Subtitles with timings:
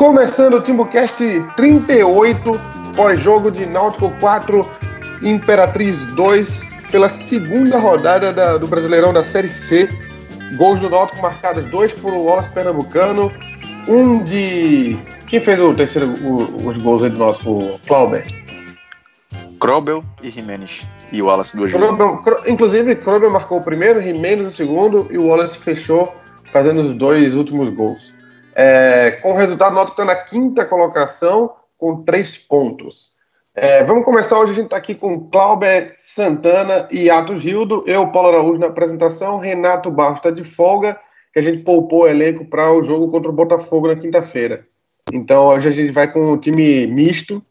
[0.00, 1.22] Começando o TimbuCast
[1.58, 2.52] 38,
[2.96, 4.62] pós-jogo de Náutico 4,
[5.22, 9.90] Imperatriz 2, pela segunda rodada da, do Brasileirão da Série C.
[10.56, 13.30] Gols do Náutico marcados, dois por Wallace Pernambucano,
[13.86, 14.96] um de...
[15.28, 17.78] Quem fez o terceiro, o, os gols aí do Náutico?
[17.86, 18.24] Clauber?
[19.60, 20.80] Krobel e Jimenez.
[21.12, 21.90] E o Wallace duas vezes.
[22.46, 26.14] Inclusive, Krobel marcou o primeiro, Jimenez o segundo, e o Wallace fechou
[26.44, 28.18] fazendo os dois últimos gols.
[28.54, 33.14] É, com o resultado, o Náutico está na quinta colocação, com três pontos.
[33.54, 38.06] É, vamos começar hoje, a gente está aqui com Clauber Santana e Atos Gildo, eu,
[38.08, 40.98] Paulo Araújo, na apresentação, Renato Barros está de folga,
[41.32, 44.66] que a gente poupou o elenco para o jogo contra o Botafogo na quinta-feira.
[45.12, 47.42] Então hoje a gente vai com um time misto,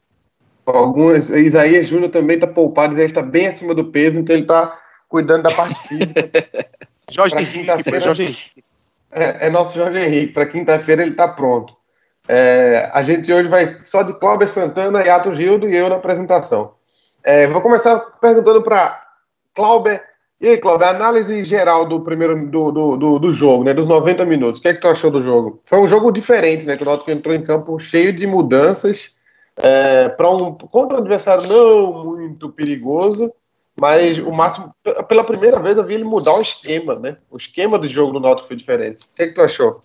[0.66, 4.80] algumas, Isaías Júnior também está poupado, Isaías está bem acima do peso, então ele está
[5.10, 6.30] cuidando da parte física.
[7.12, 8.64] Jorge Henrique, Jorge Henrique.
[9.12, 10.34] É, é nosso Jorge Henrique.
[10.34, 11.76] Para quinta-feira ele está pronto.
[12.28, 16.74] É, a gente hoje vai só de Cláudio Santana, Yato Gildo e eu na apresentação.
[17.24, 19.02] É, vou começar perguntando para
[19.54, 20.00] Cláudio.
[20.40, 23.74] E aí, Cláudio, análise geral do primeiro do, do, do, do, jogo, né?
[23.74, 24.60] Dos 90 minutos.
[24.60, 25.60] O que é que tu achou do jogo?
[25.66, 26.78] Foi um jogo diferente, né?
[26.78, 29.16] Que o Náutico entrou em campo cheio de mudanças
[29.58, 33.34] é, para um contra um adversário não muito perigoso
[33.80, 34.74] mas o máximo,
[35.08, 37.18] pela primeira vez eu vi ele mudar o esquema, né?
[37.30, 39.04] O esquema do jogo do Náutico foi diferente.
[39.04, 39.82] O que, é que tu achou?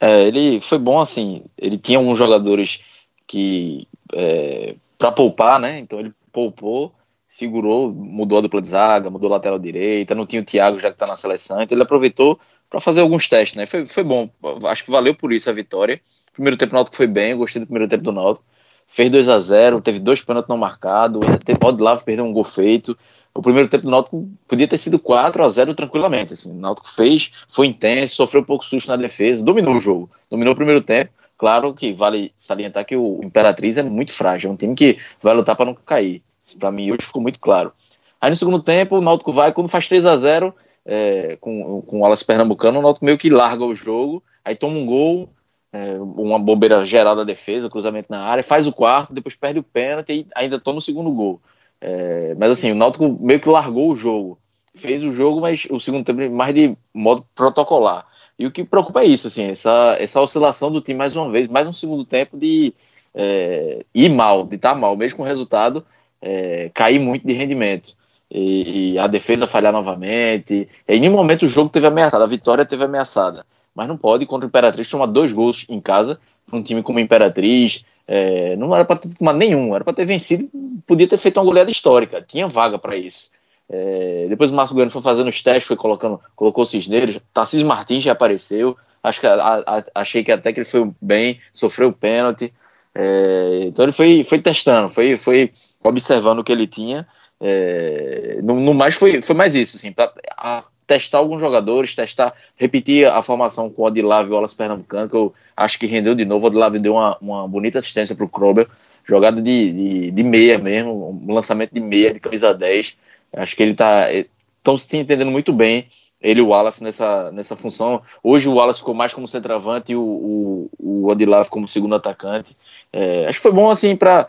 [0.00, 1.44] É, ele foi bom assim.
[1.56, 2.84] Ele tinha alguns jogadores
[3.26, 5.78] que é, para poupar, né?
[5.78, 6.92] Então ele poupou,
[7.26, 10.14] segurou, mudou a dupla de zaga, mudou a lateral direita.
[10.14, 13.28] Não tinha o Thiago já que tá na seleção, então ele aproveitou para fazer alguns
[13.28, 13.66] testes, né?
[13.66, 14.28] Foi, foi bom.
[14.64, 16.00] Acho que valeu por isso a vitória.
[16.32, 18.44] primeiro tempo do Náutico foi bem, eu gostei do primeiro tempo do Náutico
[18.88, 21.58] fez 2 a 0 teve dois pênaltis não marcados, ainda teve
[22.04, 22.98] perdeu um gol feito.
[23.34, 26.32] O primeiro tempo do Náutico podia ter sido 4 a 0 tranquilamente.
[26.32, 26.50] Assim.
[26.50, 30.54] O Náutico fez, foi intenso, sofreu um pouco susto na defesa, dominou o jogo, dominou
[30.54, 31.12] o primeiro tempo.
[31.36, 35.34] Claro que vale salientar que o Imperatriz é muito frágil, é um time que vai
[35.34, 36.20] lutar para não cair.
[36.58, 37.72] Para mim, hoje ficou muito claro.
[38.20, 40.52] Aí no segundo tempo, o Náutico vai, quando faz 3 a 0
[40.84, 44.78] é, com, com o Alas Pernambucano, o Náutico meio que larga o jogo, aí toma
[44.78, 45.28] um gol,
[45.72, 49.62] é, uma bobeira geral da defesa, cruzamento na área, faz o quarto, depois perde o
[49.62, 51.40] pênalti e ainda toma o segundo gol.
[51.80, 54.38] É, mas assim, o Náutico meio que largou o jogo.
[54.74, 58.06] Fez o jogo, mas o segundo tempo mais de modo protocolar.
[58.38, 61.48] E o que preocupa é isso, assim, essa, essa oscilação do time mais uma vez,
[61.48, 62.72] mais um segundo tempo de
[63.14, 65.84] é, ir mal, de estar tá mal, mesmo com o resultado,
[66.22, 67.96] é, cair muito de rendimento.
[68.30, 70.68] E, e, a defesa falhar novamente.
[70.86, 73.44] em nenhum momento o jogo teve ameaçado, a vitória teve ameaçada
[73.78, 76.18] mas não pode contra o Imperatriz tomar dois gols em casa
[76.52, 77.84] um time como Imperatriz.
[78.06, 80.50] É, não era para tomado nenhum, era para ter vencido,
[80.84, 83.30] podia ter feito uma goleada histórica, tinha vaga para isso.
[83.68, 88.02] É, depois o Márcio Goiano foi fazendo os testes, foi colocando, colocou Cisneiros, Tarcísio Martins
[88.02, 92.52] já apareceu, acho que a, a, achei que até que ele foi bem, sofreu pênalti.
[92.94, 95.52] É, então ele foi, foi testando, foi, foi
[95.84, 97.06] observando o que ele tinha.
[97.38, 102.32] É, no, no, mais foi, foi mais isso, assim, pra, a, testar alguns jogadores, testar,
[102.56, 106.14] repetir a formação com o Odilave e o Wallace Pernambucano, que eu acho que rendeu
[106.14, 106.46] de novo.
[106.46, 108.66] O Odilave deu uma, uma bonita assistência para o Krobel,
[109.04, 112.96] jogada de, de, de, meia mesmo, um lançamento de meia, de camisa 10.
[113.34, 115.88] Acho que ele está estão se entendendo muito bem,
[116.20, 118.02] ele e o Wallace nessa, nessa função.
[118.22, 122.56] Hoje o Wallace ficou mais como centroavante e o, o, o como segundo atacante.
[122.92, 124.26] É, acho que foi bom assim para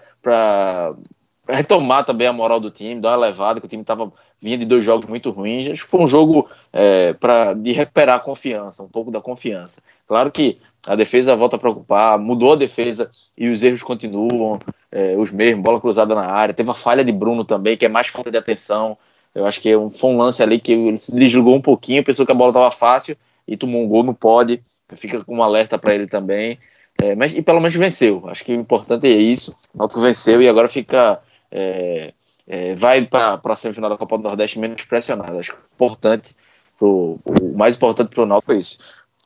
[1.50, 4.12] retomar também a moral do time, dar uma levada, que o time estava
[4.42, 5.70] vinha de dois jogos muito ruins.
[5.70, 7.16] Acho que foi um jogo é,
[7.58, 9.82] de recuperar a confiança, um pouco da confiança.
[10.08, 14.60] Claro que a defesa volta a preocupar, mudou a defesa e os erros continuam,
[14.92, 16.54] é, os mesmos, bola cruzada na área.
[16.54, 18.98] Teve a falha de Bruno também, que é mais falta de atenção.
[19.36, 22.32] Eu acho que foi um lance ali que ele se desligou um pouquinho, pensou que
[22.32, 23.16] a bola estava fácil
[23.48, 24.62] e tomou um gol, não pode.
[24.96, 26.58] Fica com um alerta para ele também.
[27.02, 28.24] É, mas e pelo menos venceu.
[28.28, 29.56] Acho que o importante é isso.
[29.74, 32.14] O Náutico venceu e agora fica é,
[32.48, 35.38] é, vai para a semifinal da Copa do Nordeste menos pressionado.
[35.38, 36.36] Acho que importante,
[36.78, 38.80] pro, o mais importante para o Náutico é isso.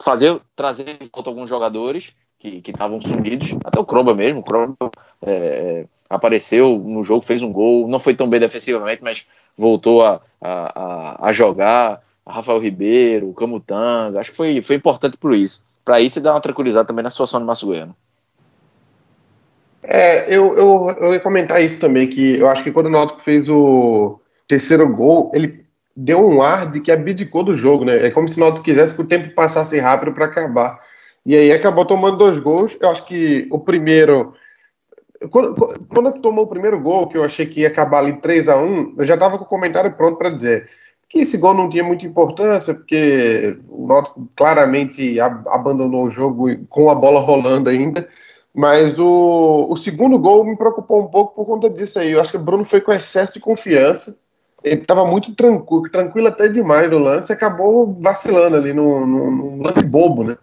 [0.04, 4.92] Fazer, trazer de volta alguns jogadores que estavam sumidos, até o Kroba mesmo, o Kroba
[5.22, 9.26] é, apareceu no jogo, fez um gol, não foi tão bem defensivamente, mas
[9.58, 15.64] voltou a, a, a jogar, Rafael Ribeiro, Camutanga, acho que foi, foi importante por isso.
[15.86, 17.96] Para isso dar uma tranquilizada também na situação do Márcio Goiano.
[19.84, 23.22] É, eu, eu, eu ia comentar isso também, que eu acho que quando o Náutico
[23.22, 25.66] fez o terceiro gol, ele
[25.96, 28.08] deu um ar de que abdicou do jogo, né?
[28.08, 30.80] É como se o Náutico quisesse que o tempo passasse rápido para acabar.
[31.26, 32.78] E aí acabou tomando dois gols.
[32.80, 34.34] Eu acho que o primeiro.
[35.30, 35.56] Quando,
[35.88, 38.96] quando tomou o primeiro gol, que eu achei que ia acabar ali 3 a 1
[38.98, 40.70] eu já estava com o comentário pronto para dizer.
[41.08, 46.90] que esse gol não tinha muita importância, porque o Náutico claramente abandonou o jogo com
[46.90, 48.08] a bola rolando ainda.
[48.54, 52.12] Mas o, o segundo gol me preocupou um pouco por conta disso aí.
[52.12, 54.18] Eu acho que o Bruno foi com excesso de confiança.
[54.64, 59.32] Ele estava muito tranquilo, tranquilo até demais no lance e acabou vacilando ali no, no,
[59.32, 60.38] no lance bobo, né?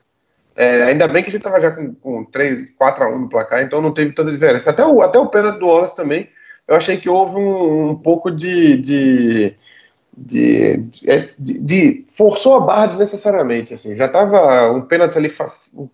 [0.57, 3.29] É, ainda bem que a gente estava já com, com 3, 4 a 1 no
[3.29, 4.71] placar, então não teve tanta diferença.
[4.71, 6.29] Até o, até o pênalti do Wallace também,
[6.69, 9.57] eu achei que houve um, um pouco de, de
[10.17, 10.77] de,
[11.39, 15.33] de, de, forçou a barra desnecessariamente, assim, já tava um pênalti ali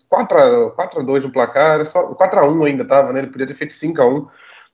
[0.08, 3.28] 4 a, 4 a 2 no placar, só 4 a 1 ainda tava, né, ele
[3.28, 4.26] podia ter feito 5 a 1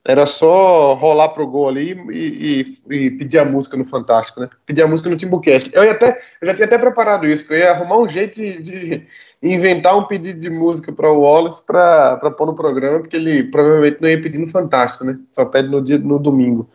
[0.05, 4.49] era só rolar pro gol ali e, e, e, pedir a música no Fantástico, né,
[4.65, 7.53] pedir a música no Timbucast, eu, ia até, eu já tinha até preparado isso, que
[7.53, 9.07] eu ia arrumar um jeito de, de
[9.41, 14.01] inventar um pedido de música para o Wallace para pôr no programa, porque ele provavelmente
[14.01, 16.69] não ia pedir no Fantástico, né, só pede no, dia, no domingo,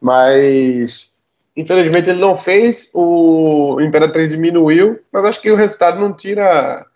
[0.00, 1.11] mas
[1.56, 6.86] Infelizmente ele não fez, o Imperatriz diminuiu, mas acho que o resultado não tira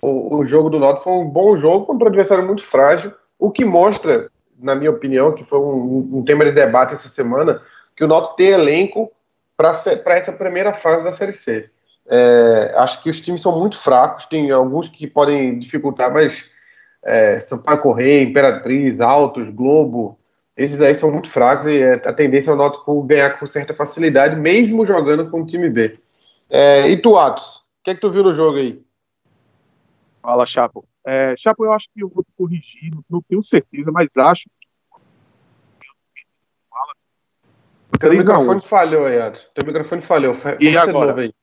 [0.00, 1.04] o, o jogo do Náutico.
[1.04, 5.32] Foi um bom jogo contra um adversário muito frágil, o que mostra, na minha opinião,
[5.32, 7.60] que foi um, um tema de debate essa semana,
[7.96, 9.10] que o Náutico tem elenco
[9.56, 11.68] para essa primeira fase da Série C.
[12.06, 16.44] É, acho que os times são muito fracos, tem alguns que podem dificultar, mas
[17.02, 20.18] é, Sampaio Correia, Imperatriz, Altos, Globo,
[20.56, 23.74] esses aí são muito fracos e é, a tendência é o Náutico ganhar com certa
[23.74, 25.98] facilidade, mesmo jogando com o time B.
[26.48, 28.84] É, e tu, Atos, o que é que tu viu no jogo aí?
[30.22, 30.84] Fala, Chapo.
[31.04, 34.64] É, Chapo, eu acho que eu vou te corrigir, não tenho certeza, mas acho que.
[37.98, 39.50] Teu microfone falhou aí, Atos.
[39.54, 40.34] Teu microfone falhou.
[40.60, 41.20] E agora?
[41.20, 41.34] Aí.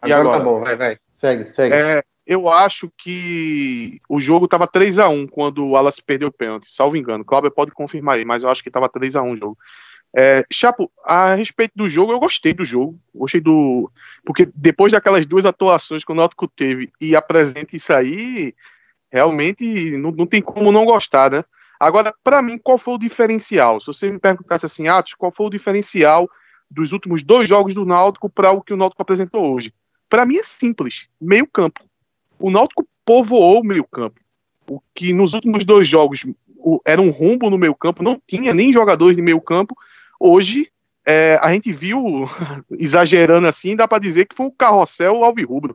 [0.00, 0.98] Agora, e agora tá bom, vai, vai.
[1.10, 1.74] Segue, segue.
[1.74, 6.32] É, eu acho que o jogo estava 3 a 1 quando o Wallace perdeu o
[6.32, 7.24] pênalti, salvo engano.
[7.24, 9.58] Cláudio pode confirmar aí, mas eu acho que estava 3 a 1 o jogo.
[10.16, 12.98] É, Chapo, a respeito do jogo, eu gostei do jogo.
[13.14, 13.90] Gostei do.
[14.24, 18.54] Porque depois daquelas duas atuações que o Náutico teve e apresenta isso aí,
[19.12, 21.42] realmente não, não tem como não gostar, né?
[21.78, 23.80] Agora, para mim, qual foi o diferencial?
[23.80, 26.30] Se você me perguntasse assim, Atos, qual foi o diferencial
[26.70, 29.74] dos últimos dois jogos do Náutico para o que o Náutico apresentou hoje?
[30.08, 31.84] Para mim é simples, meio campo
[32.44, 34.20] o Náutico povoou o meio-campo.
[34.68, 36.26] O que nos últimos dois jogos
[36.58, 39.74] o, era um rumbo no meio-campo, não tinha nem jogadores de meio-campo.
[40.20, 40.70] Hoje
[41.06, 42.28] é, a gente viu,
[42.78, 45.74] exagerando assim, dá para dizer que foi um carrossel alvirrubro,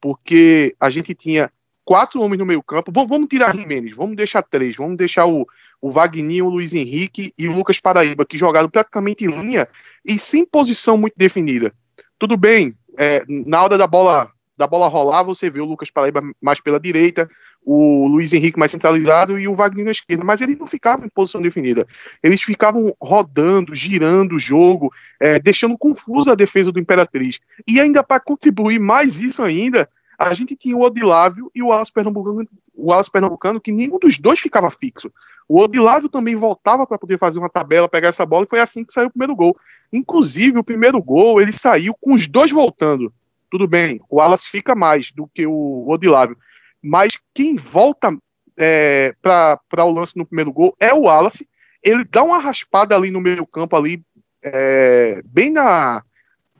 [0.00, 1.48] porque a gente tinha
[1.84, 2.90] quatro homens no meio-campo.
[2.90, 5.46] Bom, vamos tirar Jimenez, vamos deixar três, vamos deixar o,
[5.80, 9.68] o Wagninho, o Luiz Henrique e o Lucas Paraíba, que jogaram praticamente em linha
[10.04, 11.72] e sem posição muito definida.
[12.18, 14.28] Tudo bem, é, na hora da bola
[14.60, 17.26] da bola rolar, você vê o Lucas Paraíba mais pela direita,
[17.64, 21.08] o Luiz Henrique mais centralizado e o Wagner na esquerda, mas eles não ficavam em
[21.08, 21.86] posição definida.
[22.22, 27.40] Eles ficavam rodando, girando o jogo, é, deixando confusa a defesa do Imperatriz.
[27.66, 31.88] E ainda para contribuir mais isso ainda, a gente tinha o Odilávio e o Alas
[31.88, 35.10] Pernambucano, o Alas Pernambucano, que nenhum dos dois ficava fixo.
[35.48, 38.84] O Odilávio também voltava para poder fazer uma tabela, pegar essa bola, e foi assim
[38.84, 39.56] que saiu o primeiro gol.
[39.90, 43.10] Inclusive, o primeiro gol, ele saiu com os dois voltando.
[43.50, 46.36] Tudo bem, o Wallace fica mais do que o Odilávio,
[46.82, 48.16] mas quem volta
[48.56, 51.48] é, para o lance no primeiro gol é o Wallace.
[51.82, 54.04] Ele dá uma raspada ali no meio campo, ali,
[54.42, 56.02] é, bem na,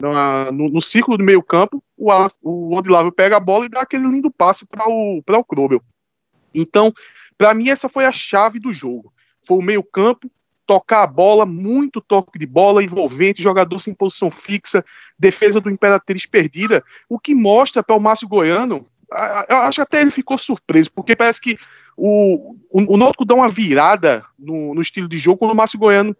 [0.01, 3.69] na no, no, círculo do meio campo, o, Wallace, o Odilávio pega a bola e
[3.69, 5.83] dá aquele lindo passe para o, o Krobel.
[6.55, 6.93] Então,
[7.39, 9.13] para mim, essa foi a chave do jogo.
[9.47, 10.31] Foi o meio campo,
[10.71, 14.85] tocar a bola, muito toque de bola, envolvente, jogador sem posição fixa,
[15.19, 18.87] defesa do Imperatriz perdida, o que mostra para o Márcio Goiano,
[19.49, 21.59] eu acho que até ele ficou surpreso, porque parece que
[21.97, 25.77] o, o, o Náutico dá uma virada no, no estilo de jogo quando o Márcio
[25.77, 26.17] Goiano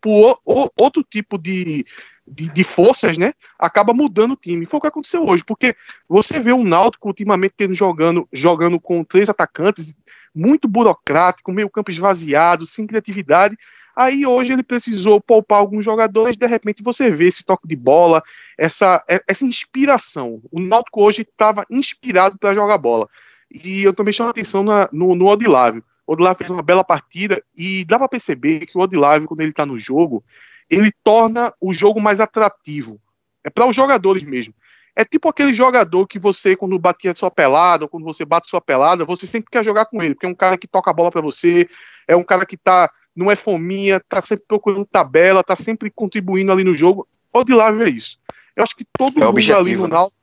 [0.00, 1.84] por, por outro tipo de,
[2.26, 3.32] de, de, forças, né?
[3.58, 4.66] Acaba mudando o time.
[4.66, 5.74] Foi o que aconteceu hoje, porque
[6.08, 9.94] você vê o Náutico ultimamente tendo jogando, jogando com três atacantes,
[10.34, 13.56] muito burocrático, meio campo esvaziado, sem criatividade.
[13.96, 18.22] Aí hoje ele precisou poupar alguns jogadores, de repente você vê esse toque de bola,
[18.56, 20.40] essa, essa inspiração.
[20.50, 23.08] O Náutico hoje estava inspirado para jogar bola.
[23.52, 25.84] E eu também chamo a atenção na, no, no Odilávio.
[26.10, 29.50] O Odilávio fez uma bela partida e dá para perceber que o Odilávio, quando ele
[29.50, 30.24] está no jogo,
[30.68, 33.00] ele torna o jogo mais atrativo.
[33.44, 34.52] É para os jogadores mesmo.
[34.96, 38.60] É tipo aquele jogador que você, quando batia sua pelada, ou quando você bate sua
[38.60, 41.12] pelada, você sempre quer jogar com ele, porque é um cara que toca a bola
[41.12, 41.68] para você,
[42.08, 46.50] é um cara que tá, não é fominha, tá sempre procurando tabela, tá sempre contribuindo
[46.50, 47.06] ali no jogo.
[47.32, 48.18] Odilávio é isso.
[48.56, 49.90] Eu acho que todo é mundo objetivo, ali no né?
[49.90, 50.19] Náutico.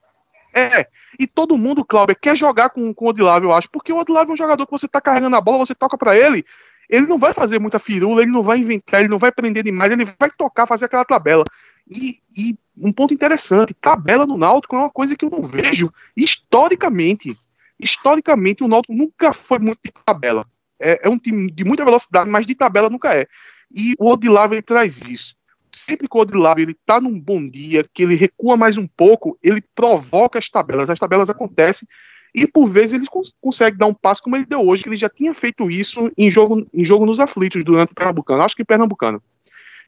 [0.57, 0.87] É,
[1.19, 4.31] e todo mundo, Cláudio, quer jogar com, com o Odilávio, eu acho, porque o Odilávio
[4.31, 6.43] é um jogador que você tá carregando a bola, você toca para ele,
[6.89, 9.91] ele não vai fazer muita firula, ele não vai inventar, ele não vai prender demais,
[9.91, 11.43] ele vai tocar, fazer aquela tabela.
[11.87, 15.93] E, e, um ponto interessante, tabela no Náutico é uma coisa que eu não vejo
[16.15, 17.37] historicamente.
[17.79, 20.43] Historicamente, o Náutico nunca foi muito de tabela.
[20.79, 23.27] É, é um time de muita velocidade, mas de tabela nunca é.
[23.75, 25.35] E o Odilavo ele traz isso.
[25.77, 29.62] Sempre que o ele tá num bom dia, que ele recua mais um pouco, ele
[29.75, 30.89] provoca as tabelas.
[30.89, 31.88] As tabelas acontecem
[32.36, 34.98] e por vezes ele cons consegue dar um passo como ele deu hoje, que ele
[34.98, 38.43] já tinha feito isso em jogo, em jogo nos aflitos durante o Pernambucano.
[38.43, 39.22] Acho que Pernambucano.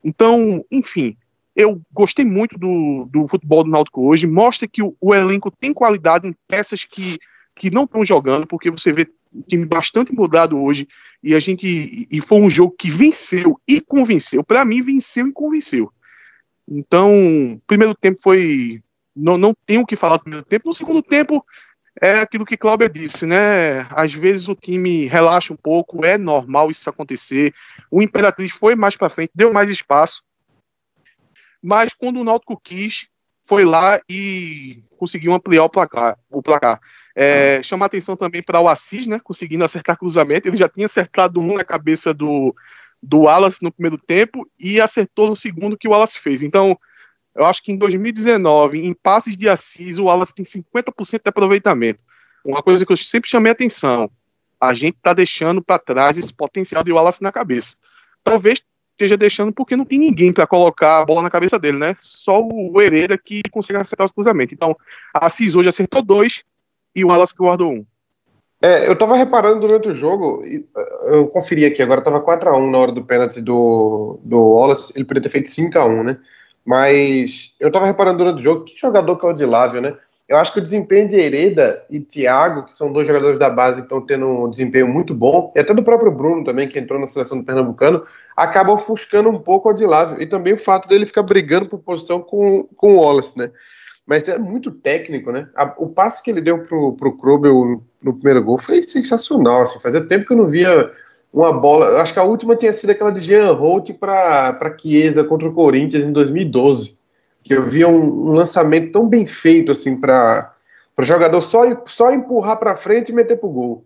[0.03, 1.17] Então, enfim,
[1.55, 4.25] eu gostei muito do, do futebol do Náutico hoje.
[4.25, 7.19] Mostra que o, o elenco tem qualidade em peças que,
[7.55, 10.87] que não estão jogando, porque você vê um time bastante mudado hoje
[11.23, 14.43] e a gente e foi um jogo que venceu e convenceu.
[14.43, 15.91] Para mim, venceu e convenceu.
[16.67, 18.81] Então, primeiro tempo foi
[19.15, 20.67] não, não tenho o que falar do primeiro tempo.
[20.67, 21.45] No segundo tempo,
[22.01, 23.81] é aquilo que Cláudia disse, né?
[23.91, 27.53] Às vezes o time relaxa um pouco, é normal isso acontecer.
[27.91, 30.23] O Imperatriz foi mais para frente, deu mais espaço.
[31.61, 33.07] Mas quando o Náutico quis,
[33.49, 36.15] foi lá e conseguiu ampliar o placar.
[36.29, 36.79] O placar.
[37.15, 39.19] É, chama atenção também para o Assis, né?
[39.23, 40.47] Conseguindo acertar cruzamento.
[40.47, 42.55] Ele já tinha acertado um na cabeça do,
[43.01, 46.43] do Wallace no primeiro tempo e acertou no segundo que o Wallace fez.
[46.43, 46.77] Então,
[47.33, 51.99] eu acho que em 2019, em passes de Assis, o Wallace tem 50% de aproveitamento.
[52.45, 54.11] Uma coisa que eu sempre chamei atenção,
[54.61, 57.77] a gente está deixando para trás esse potencial de Wallace na cabeça.
[58.23, 58.61] Talvez
[58.99, 61.95] esteja deixando porque não tem ninguém para colocar a bola na cabeça dele, né?
[61.97, 64.53] Só o Hereda que consegue acertar os cruzamentos.
[64.53, 64.75] Então,
[65.13, 66.43] a Assis hoje acertou dois
[66.93, 67.85] e o Wallace que guardou um.
[68.61, 70.43] É, eu tava reparando durante o jogo,
[71.05, 75.29] eu conferi aqui, agora tava 4x1 na hora do pênalti do, do Wallace, ele poderia
[75.29, 76.19] ter feito 5x1, né?
[76.65, 79.95] Mas eu tava reparando durante o jogo, que jogador que é o né?
[80.29, 83.77] Eu acho que o desempenho de Hereda e Thiago, que são dois jogadores da base
[83.77, 86.99] que estão tendo um desempenho muito bom, e até do próprio Bruno também, que entrou
[86.99, 88.05] na seleção do Pernambucano,
[88.37, 90.21] acaba ofuscando um pouco o Odilávio.
[90.21, 93.49] E também o fato dele ficar brigando por posição com, com o Wallace, né?
[94.05, 95.49] Mas é muito técnico, né?
[95.55, 99.63] A, o passe que ele deu pro, pro no primeiro gol foi sensacional.
[99.63, 100.91] Assim, fazia tempo que eu não via
[101.33, 101.99] uma bola.
[102.01, 106.05] Acho que a última tinha sido aquela de Jean Holt para Chiesa contra o Corinthians
[106.05, 106.98] em 2012.
[107.43, 110.53] Que eu via um, um lançamento tão bem feito assim para
[110.97, 113.85] o jogador só, só empurrar para frente e meter pro gol.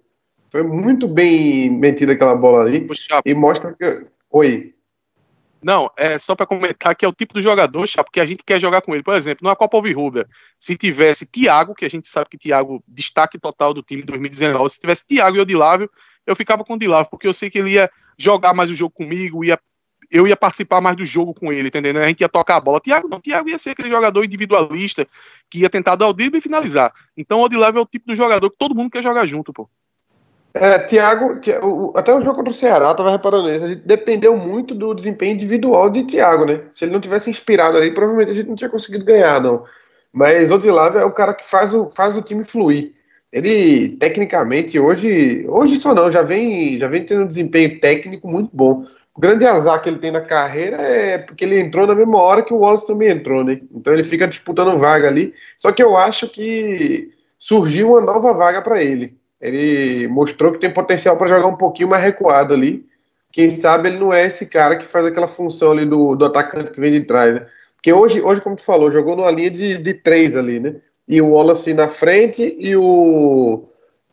[0.50, 2.82] Foi muito bem metida aquela bola ali.
[2.82, 3.22] Puxa.
[3.26, 4.06] E mostra que.
[4.30, 4.74] Oi.
[5.64, 8.44] Não, é só para comentar que é o tipo do jogador, Chapo, que a gente
[8.44, 9.04] quer jogar com ele.
[9.04, 10.28] Por exemplo, na Copa Alvirrubra,
[10.60, 14.70] se tivesse Thiago, que a gente sabe que Thiago, destaque total do time em 2019,
[14.70, 15.90] se tivesse Thiago e Odilávio,
[16.28, 18.94] eu ficava com o Dilavo, porque eu sei que ele ia jogar mais o jogo
[18.94, 19.58] comigo, ia,
[20.12, 22.02] eu ia participar mais do jogo com ele, entendeu?
[22.02, 22.80] A gente ia tocar a bola.
[22.80, 25.08] Tiago não, Tiago ia ser aquele jogador individualista
[25.50, 26.92] que ia tentar dar o drible e finalizar.
[27.18, 29.70] Então o é o tipo do jogador que todo mundo quer jogar junto, pô.
[30.54, 31.40] É, Thiago,
[31.96, 35.34] até o jogo contra o Ceará, tava reparando isso, a gente dependeu muito do desempenho
[35.34, 36.62] individual de Thiago, né?
[36.70, 39.66] Se ele não tivesse inspirado ali, provavelmente a gente não tinha conseguido ganhar, não.
[40.12, 42.94] Mas o Odilavo é o cara que faz o, faz o time fluir.
[43.32, 48.52] Ele, tecnicamente, hoje, hoje só não, já vem, já vem tendo um desempenho técnico muito
[48.54, 48.86] bom.
[49.16, 52.42] O grande azar que ele tem na carreira é porque ele entrou na mesma hora
[52.42, 53.62] que o Wallace também entrou, né?
[53.72, 55.34] Então ele fica disputando vaga ali.
[55.58, 59.16] Só que eu acho que surgiu uma nova vaga para ele.
[59.40, 62.86] Ele mostrou que tem potencial para jogar um pouquinho mais recuado ali.
[63.32, 66.72] Quem sabe ele não é esse cara que faz aquela função ali do, do atacante
[66.72, 67.46] que vem de trás, né?
[67.76, 70.76] Porque hoje, hoje, como tu falou, jogou numa linha de, de três ali, né?
[71.08, 73.68] e o Wallace na frente e o,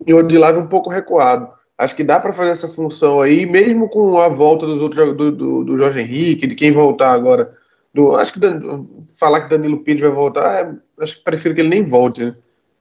[0.06, 1.50] e o Odilave um pouco recuado.
[1.80, 5.32] Acho que dá para fazer essa função aí, mesmo com a volta dos outros do,
[5.32, 7.56] do, do Jorge Henrique, de quem voltar agora.
[7.94, 8.84] Do, acho que Dan,
[9.14, 12.22] falar que Danilo Pires vai voltar, é, acho que prefiro que ele nem volte.
[12.22, 12.36] Né?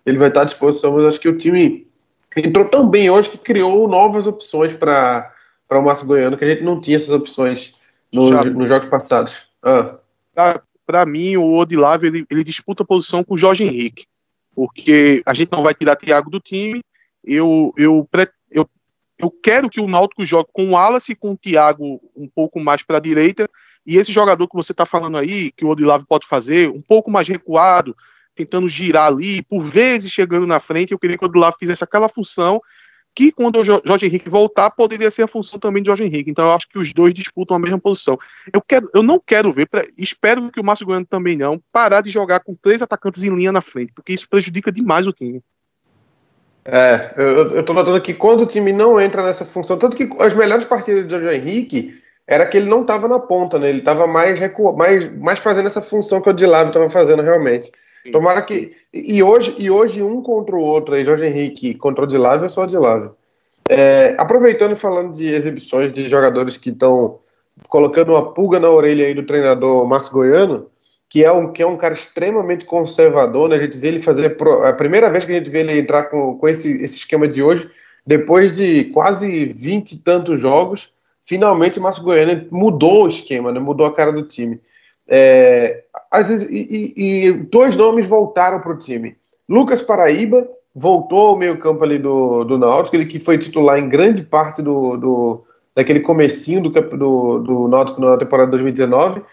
[0.05, 1.87] Ele vai estar à disposição, mas acho que o time
[2.35, 5.31] entrou tão bem hoje que criou novas opções para
[5.71, 7.73] o Márcio Goiano, que a gente não tinha essas opções
[8.11, 9.43] no, nos jogos passados.
[9.63, 9.95] Ah.
[10.35, 14.07] ah para mim, o Odilave ele, ele disputa a posição com o Jorge Henrique,
[14.53, 16.81] porque a gente não vai tirar Thiago do time.
[17.23, 18.05] Eu, eu,
[19.19, 22.59] eu, quero que o Náutico jogue com o Wallace e com o Thiago um pouco
[22.59, 23.49] mais para a direita.
[23.85, 27.09] E esse jogador que você está falando aí, que o Odilave pode fazer, um pouco
[27.09, 27.95] mais recuado,
[28.35, 32.07] tentando girar ali, por vezes chegando na frente, eu queria que o Odilave fizesse aquela
[32.07, 32.61] função
[33.15, 36.29] que quando o Jorge Henrique voltar, poderia ser a função também de Jorge Henrique.
[36.29, 38.17] Então eu acho que os dois disputam a mesma posição.
[38.53, 42.09] Eu, quero, eu não quero ver, espero que o Márcio Goiano também não, parar de
[42.09, 45.41] jogar com três atacantes em linha na frente, porque isso prejudica demais o time.
[46.65, 50.09] É, eu, eu tô notando que quando o time não entra nessa função, tanto que
[50.19, 53.69] as melhores partidas de Jorge Henrique era que ele não estava na ponta, né?
[53.69, 54.71] Ele estava mais, recu...
[54.73, 57.71] mais, mais fazendo essa função que o Dilávio estava fazendo realmente.
[58.11, 58.71] Tomara que.
[58.93, 62.49] E hoje, e hoje um contra o outro, aí, Jorge Henrique contra o Dilávio, eu
[62.49, 63.15] sou o Dilávio.
[63.67, 67.19] É, aproveitando e falando de exibições de jogadores que estão
[67.67, 70.67] colocando uma pulga na orelha aí do treinador Márcio Goiano,
[71.09, 73.55] que é um, que é um cara extremamente conservador, né?
[73.55, 74.37] A gente vê ele fazer.
[74.63, 77.41] A primeira vez que a gente vê ele entrar com, com esse, esse esquema de
[77.41, 77.69] hoje,
[78.05, 83.59] depois de quase 20 e tantos jogos, finalmente o Márcio Goiânia mudou o esquema, né?
[83.59, 84.61] mudou a cara do time.
[85.07, 89.17] É, às vezes, e, e, dois nomes voltaram para o time.
[89.47, 94.21] Lucas Paraíba voltou ao meio-campo ali do, do Náutico, ele que foi titular em grande
[94.21, 95.43] parte do, do
[95.75, 99.23] daquele comecinho do, do, do Náutico na temporada 2019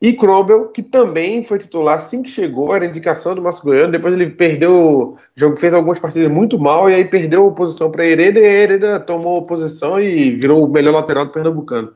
[0.00, 3.92] e Krobel, que também foi titular assim que chegou, era indicação do Márcio Goiano.
[3.92, 8.06] Depois ele perdeu, jogo fez algumas partidas muito mal e aí perdeu a posição para
[8.06, 11.92] Hereda e Hereda tomou posição e virou o melhor lateral do Pernambucano.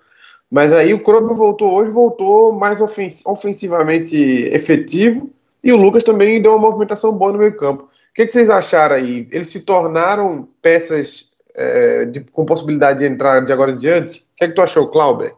[0.50, 2.78] Mas aí o Krobel voltou hoje, voltou mais
[3.24, 4.14] ofensivamente
[4.52, 5.30] efetivo
[5.62, 7.84] e o Lucas também deu uma movimentação boa no meio-campo.
[7.84, 9.26] O que, que, vocês acharam aí?
[9.32, 14.18] Eles se tornaram peças é, de, com possibilidade de entrar de agora em diante?
[14.18, 15.34] O que, é que tu achou, Clauber?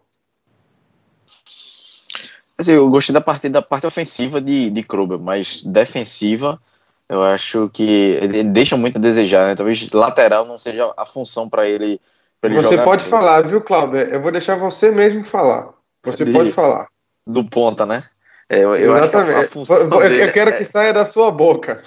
[2.58, 6.60] Assim, eu gostei da parte da parte ofensiva de, de Kruber, mas defensiva
[7.08, 9.54] eu acho que ele deixa muito a desejar, né?
[9.54, 12.00] Talvez lateral não seja a função para ele,
[12.40, 12.60] pra ele.
[12.60, 13.98] Você pode falar, viu, Cláudio?
[13.98, 15.70] Eu vou deixar você mesmo falar.
[16.02, 16.88] Você de, pode falar.
[17.24, 18.04] Do ponta, né?
[18.48, 19.56] É, eu, eu Exatamente.
[19.56, 21.82] eu, eu quero que saia da sua boca.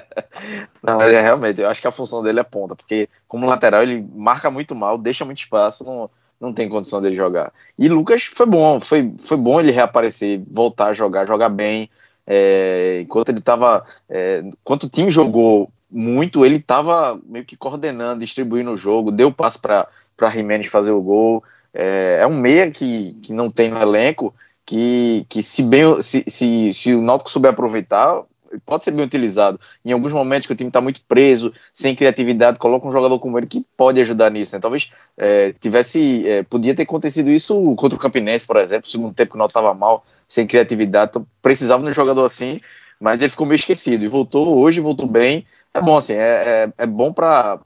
[0.82, 3.82] não, mas é, realmente, eu acho que a função dele é ponta, porque como lateral
[3.82, 6.10] ele marca muito mal, deixa muito espaço, não,
[6.42, 7.52] não tem condição dele jogar.
[7.78, 11.88] E Lucas foi bom, foi, foi bom ele reaparecer, voltar a jogar, jogar bem.
[12.26, 13.84] É, enquanto ele estava.
[14.08, 19.32] É, enquanto o time jogou muito, ele estava meio que coordenando, distribuindo o jogo, deu
[19.32, 19.88] passe para
[20.32, 21.44] Jimenez fazer o gol.
[21.72, 24.34] É, é, um meia que, que não tem no elenco,
[24.66, 28.22] que, que se, bem, se, se, se o Náutico souber aproveitar,
[28.64, 29.58] pode ser bem utilizado.
[29.84, 33.38] Em alguns momentos que o time está muito preso, sem criatividade, coloca um jogador como
[33.38, 34.54] ele que pode ajudar nisso.
[34.54, 34.60] Né?
[34.60, 39.32] Talvez é, tivesse, é, podia ter acontecido isso contra o Campinense, por exemplo, segundo tempo
[39.32, 42.58] que não estava mal, sem criatividade, então precisava de um jogador assim,
[43.02, 45.44] mas ele ficou meio esquecido e voltou hoje, voltou bem.
[45.74, 47.58] É bom assim, é, é, é bom para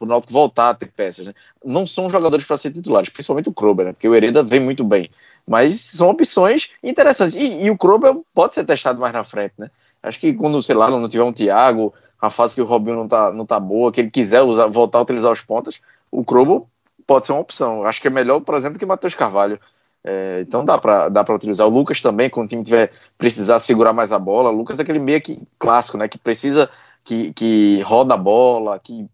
[0.00, 1.28] o Náutico voltar a ter peças.
[1.28, 1.34] Né?
[1.64, 3.92] Não são jogadores para ser titulares, principalmente o Krober, né?
[3.92, 5.08] porque o Hereda vem muito bem.
[5.46, 7.36] Mas são opções interessantes.
[7.36, 9.70] E, e o Krober pode ser testado mais na frente, né?
[10.02, 13.08] Acho que quando, sei lá, não tiver um Thiago, a fase que o Robinho não
[13.08, 15.80] tá, não tá boa, que ele quiser usar, voltar a utilizar os pontas,
[16.10, 16.68] o Crobo
[17.06, 17.84] pode ser uma opção.
[17.84, 19.58] Acho que é melhor, por exemplo, que Matheus Carvalho.
[20.04, 21.66] É, então dá para dá utilizar.
[21.66, 24.50] O Lucas também, quando o time tiver precisar segurar mais a bola.
[24.50, 26.08] O Lucas é aquele meio que clássico, né?
[26.08, 26.70] Que precisa,
[27.04, 29.06] que, que roda a bola, que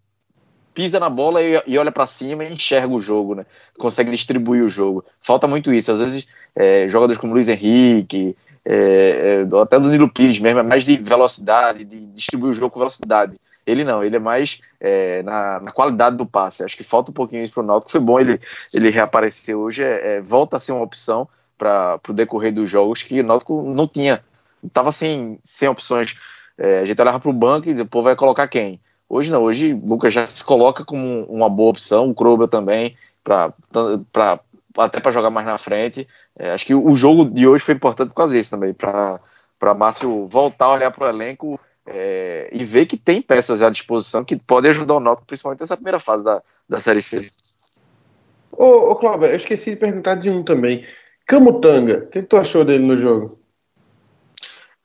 [0.75, 3.47] pisa na bola e, e olha para cima e enxerga o jogo, né?
[3.79, 5.05] Consegue distribuir o jogo.
[5.21, 5.93] Falta muito isso.
[5.93, 10.63] Às vezes, é, jogadores como Luiz Henrique, é, é, até do Nilo Pires mesmo, é
[10.63, 13.39] mais de velocidade, de distribuir o jogo com velocidade.
[13.67, 16.63] Ele não, ele é mais é, na, na, qualidade do passe.
[16.63, 17.91] Acho que falta um pouquinho isso para o Náutico.
[17.91, 18.41] Foi bom ele,
[18.73, 23.03] ele reaparecer hoje, é, é volta a ser uma opção para o decorrer dos jogos
[23.03, 24.23] que o Náutico não tinha.
[24.63, 26.17] Estava sem, sem opções.
[26.59, 28.81] É, a gente olhava para o banco e pô, vai colocar quem?
[29.09, 32.97] Hoje não, hoje o Lucas já se coloca como uma boa opção, o Krobel também,
[33.23, 33.53] para
[34.77, 36.07] até para jogar mais na frente.
[36.37, 39.21] É, acho que o jogo de hoje foi importante por causa disso também, para
[39.77, 44.25] Márcio voltar a olhar para o elenco é, e ver que tem peças à disposição
[44.25, 47.31] que podem ajudar o Náutico, principalmente nessa primeira fase da, da Série C.
[48.53, 50.85] Ô, ô Cláudio, eu esqueci de perguntar de um também.
[51.27, 53.39] Camutanga, o que, que tu achou dele no jogo?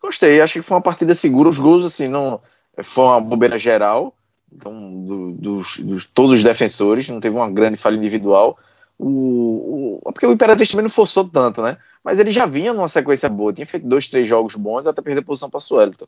[0.02, 1.49] Gostei, acho que foi uma partida segura.
[1.49, 2.41] Os gols, assim, não
[2.82, 4.15] foi uma bobeira geral.
[4.52, 8.58] Então, do, dos, dos, todos os defensores, não teve uma grande falha individual
[9.00, 11.78] o, o, porque o Imperatriz também não forçou tanto, né?
[12.04, 15.22] Mas ele já vinha numa sequência boa, tinha feito dois, três jogos bons até perder
[15.22, 16.06] posição para o Suelton.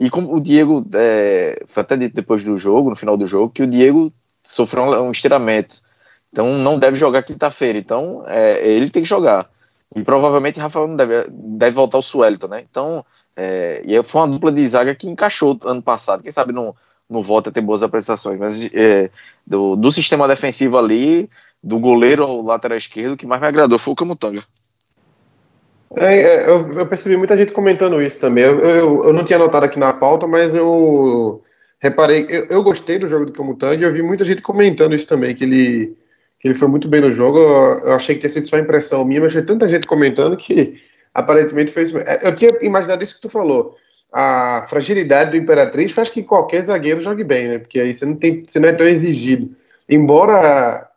[0.00, 3.52] E como o Diego, é, foi até dito depois do jogo, no final do jogo,
[3.52, 5.80] que o Diego sofreu um, estiramento.
[6.32, 7.78] Então não deve jogar quinta-feira.
[7.78, 9.48] Então é, ele tem que jogar.
[9.94, 12.64] E provavelmente Rafael não deve, deve voltar o Suelton, né?
[12.68, 13.04] Então,
[13.36, 16.22] é, e foi uma dupla de zaga que encaixou ano passado.
[16.22, 16.74] Quem sabe não,
[17.08, 18.38] não volta a ter boas apresentações.
[18.38, 19.10] Mas é,
[19.46, 21.28] do, do sistema defensivo ali,
[21.62, 24.42] do goleiro ao lateral esquerdo, que mais me agradou foi o Camutanga.
[25.96, 28.44] É, é, eu, eu, percebi muita gente comentando isso também.
[28.44, 31.42] Eu, eu, eu, não tinha notado aqui na pauta, mas eu
[31.78, 32.26] reparei.
[32.48, 35.44] Eu, gostei do jogo do Camutanga e eu vi muita gente comentando isso também, que
[35.44, 35.96] ele,
[36.40, 37.38] que ele foi muito bem no jogo.
[37.38, 40.80] Eu, achei que tinha sido só impressão minha, mas tinha tanta gente comentando que
[41.12, 41.98] aparentemente isso.
[41.98, 43.76] É, eu tinha imaginado isso que tu falou.
[44.10, 47.58] A fragilidade do Imperatriz faz que qualquer zagueiro jogue bem, né?
[47.58, 49.54] Porque aí você não, tem, você não é tão exigido.
[49.88, 50.88] Embora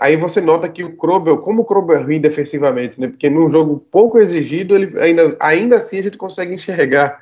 [0.00, 3.08] Aí você nota que o Krobel, como o Krobel é ruim defensivamente, né?
[3.08, 7.18] Porque num jogo pouco exigido, ele ainda, ainda assim a gente consegue enxergar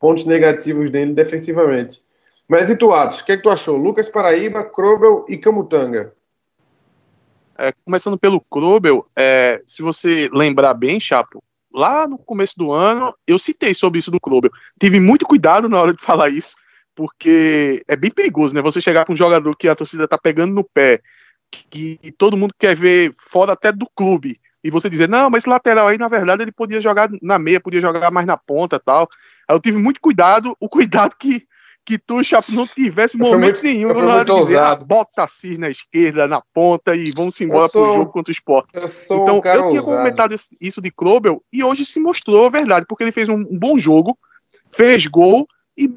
[0.00, 2.02] pontos negativos dele defensivamente.
[2.48, 3.76] Mas e tu, Atos, o que, é que tu achou?
[3.76, 6.14] Lucas Paraíba, Krobel e Camutanga.
[7.56, 11.42] É, começando pelo Krobel, é, se você lembrar bem, Chapo,
[11.72, 14.50] lá no começo do ano, eu citei sobre isso do clube.
[14.80, 16.56] Tive muito cuidado na hora de falar isso,
[16.94, 18.62] porque é bem perigoso, né?
[18.62, 21.00] Você chegar com um jogador que a torcida tá pegando no pé,
[21.50, 25.50] que, todo mundo quer ver fora até do clube, e você dizer, não, mas esse
[25.50, 29.08] lateral aí, na verdade, ele podia jogar na meia, podia jogar mais na ponta tal.
[29.46, 31.46] Aí eu tive muito cuidado, o cuidado que
[31.84, 35.58] que tu, Chapo, não tivesse momento muito, nenhum na hora de dizer, ah, bota Cis
[35.58, 38.70] na esquerda, na ponta e vamos embora sou, pro jogo contra o esporte.
[38.72, 39.98] Eu então, um eu tinha ousado.
[39.98, 43.58] comentado isso de Krobel e hoje se mostrou a verdade, porque ele fez um, um
[43.58, 44.16] bom jogo,
[44.70, 45.94] fez gol e.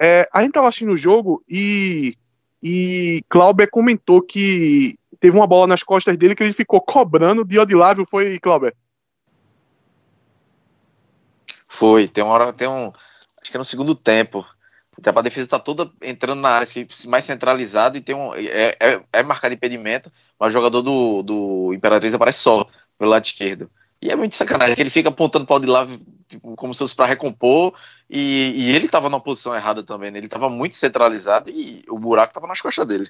[0.00, 2.16] É, a gente tava assistindo o jogo e,
[2.62, 7.58] e Clauber comentou que teve uma bola nas costas dele que ele ficou cobrando de
[7.58, 8.74] Odilávio, foi, Clauber?
[11.68, 12.92] Foi, tem uma hora, tem um.
[13.40, 14.44] Acho que é no segundo tempo.
[15.06, 16.66] A defesa tá toda entrando na área,
[17.06, 18.34] mais centralizado e tem um.
[18.34, 22.66] É, é, é marcado impedimento, mas o jogador do, do Imperatriz aparece só
[22.98, 23.70] pelo lado esquerdo.
[24.02, 25.58] E é muito sacanagem, que ele fica apontando para o
[26.28, 27.74] tipo, como se fosse para recompor,
[28.08, 30.18] e, e ele estava na posição errada também, né?
[30.18, 33.08] ele estava muito centralizado e o buraco estava nas costas dele.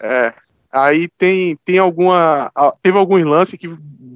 [0.00, 0.34] É,
[0.70, 2.52] aí tem, tem alguma.
[2.82, 3.68] Teve alguns lances que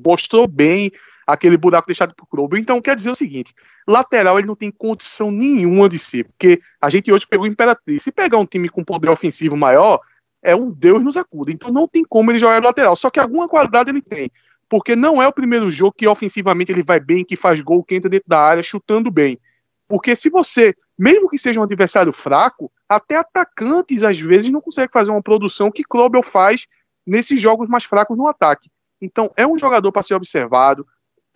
[0.05, 0.91] mostrou bem
[1.27, 2.57] aquele buraco deixado pro Krobo.
[2.57, 3.55] Então quer dizer o seguinte:
[3.87, 8.03] lateral ele não tem condição nenhuma de ser, porque a gente hoje pegou Imperatriz.
[8.03, 10.01] Se pegar um time com poder ofensivo maior,
[10.43, 11.53] é um Deus nos acuda.
[11.53, 12.97] Então não tem como ele jogar lateral.
[12.97, 14.31] Só que alguma qualidade ele tem.
[14.73, 17.95] Porque não é o primeiro jogo que ofensivamente ele vai bem, que faz gol, que
[17.95, 19.39] entra dentro da área, chutando bem.
[19.87, 24.91] Porque se você, mesmo que seja um adversário fraco, até atacantes às vezes não consegue
[24.91, 26.67] fazer uma produção que Klobel faz
[27.07, 28.71] nesses jogos mais fracos no ataque.
[28.99, 30.87] Então é um jogador para ser observado,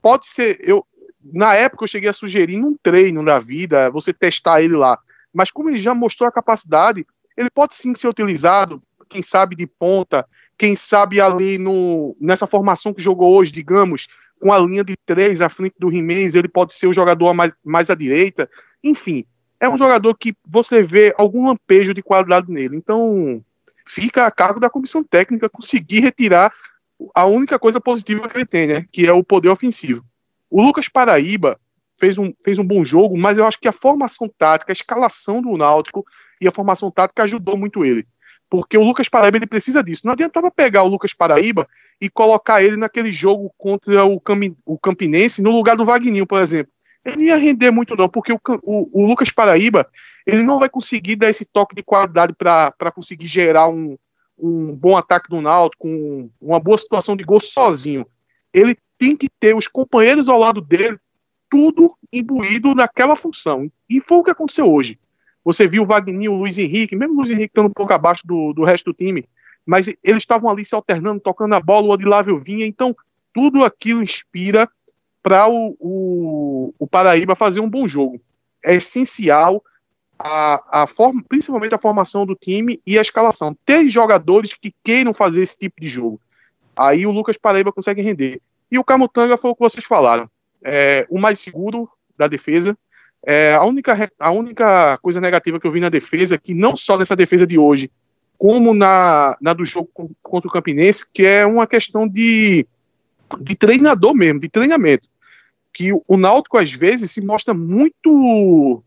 [0.00, 0.58] pode ser.
[0.62, 0.86] Eu,
[1.22, 4.98] na época eu cheguei a sugerir num treino da vida, você testar ele lá.
[5.30, 9.66] Mas como ele já mostrou a capacidade, ele pode sim ser utilizado, quem sabe de
[9.66, 10.26] ponta,
[10.58, 14.08] quem sabe ali no, nessa formação que jogou hoje, digamos,
[14.40, 17.54] com a linha de três à frente do Jimenez, ele pode ser o jogador mais,
[17.64, 18.48] mais à direita.
[18.82, 19.24] Enfim,
[19.60, 22.76] é um jogador que você vê algum lampejo de qualidade nele.
[22.76, 23.42] Então,
[23.86, 26.52] fica a cargo da comissão técnica conseguir retirar
[27.14, 28.86] a única coisa positiva que ele tem, né?
[28.90, 30.04] Que é o poder ofensivo.
[30.50, 31.58] O Lucas Paraíba
[31.98, 35.40] fez um, fez um bom jogo, mas eu acho que a formação tática, a escalação
[35.40, 36.04] do Náutico
[36.40, 38.06] e a formação tática ajudou muito ele.
[38.48, 40.02] Porque o Lucas Paraíba ele precisa disso.
[40.04, 41.68] Não adiantava pegar o Lucas Paraíba
[42.00, 46.40] e colocar ele naquele jogo contra o, Cam, o Campinense no lugar do Vagninho, por
[46.40, 46.72] exemplo.
[47.04, 49.88] Ele não ia render muito, não, porque o, o, o Lucas Paraíba
[50.26, 53.96] ele não vai conseguir dar esse toque de qualidade para conseguir gerar um,
[54.38, 58.06] um bom ataque do Náutico, com uma boa situação de gol sozinho.
[58.52, 60.98] Ele tem que ter os companheiros ao lado dele,
[61.48, 63.70] tudo imbuído naquela função.
[63.88, 64.98] E foi o que aconteceu hoje.
[65.46, 68.26] Você viu o Wagner, o Luiz Henrique, mesmo o Luiz Henrique estando um pouco abaixo
[68.26, 69.24] do, do resto do time,
[69.64, 72.96] mas eles estavam ali se alternando, tocando a bola, o Odilávio vinha, então
[73.32, 74.68] tudo aquilo inspira
[75.22, 78.20] para o, o, o Paraíba fazer um bom jogo.
[78.64, 79.62] É essencial
[80.18, 83.56] a, a forma, principalmente a formação do time e a escalação.
[83.64, 86.20] Ter jogadores que queiram fazer esse tipo de jogo.
[86.76, 88.40] Aí o Lucas Paraíba consegue render.
[88.68, 90.28] E o Camutanga foi o que vocês falaram.
[90.64, 92.76] É, o mais seguro da defesa.
[93.28, 96.96] É, a, única, a única coisa negativa que eu vi na defesa, que não só
[96.96, 97.90] nessa defesa de hoje,
[98.38, 99.90] como na, na do jogo
[100.22, 102.64] contra o Campinense, que é uma questão de,
[103.40, 105.08] de treinador mesmo, de treinamento.
[105.72, 108.80] Que o Náutico, às vezes, se mostra muito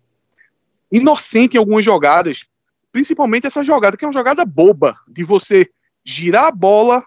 [0.89, 2.45] inocente em algumas jogadas,
[2.93, 5.69] principalmente essa jogada, que é uma jogada boba, de você
[6.03, 7.03] girar a bola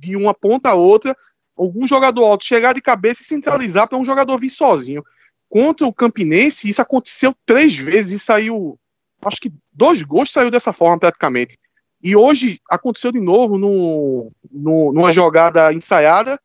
[0.00, 1.16] de uma ponta a outra,
[1.56, 5.04] algum jogador alto chegar de cabeça e centralizar para um jogador vir sozinho.
[5.52, 8.78] Contra o Campinense, isso aconteceu três vezes e saiu,
[9.22, 11.58] acho que dois gols saiu dessa forma praticamente.
[12.02, 16.40] E hoje aconteceu de novo no, no, numa jogada ensaiada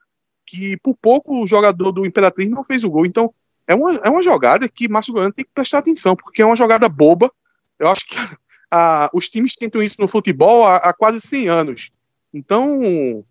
[0.46, 3.06] que por pouco o jogador do Imperatriz não fez o gol.
[3.06, 3.34] Então,
[3.66, 6.58] é uma, é uma jogada que Márcio Goiano tem que prestar atenção, porque é uma
[6.58, 7.32] jogada boba.
[7.80, 8.18] Eu acho que
[8.70, 11.92] a, os times tentam isso no futebol há, há quase 100 anos.
[12.34, 13.24] Então, um,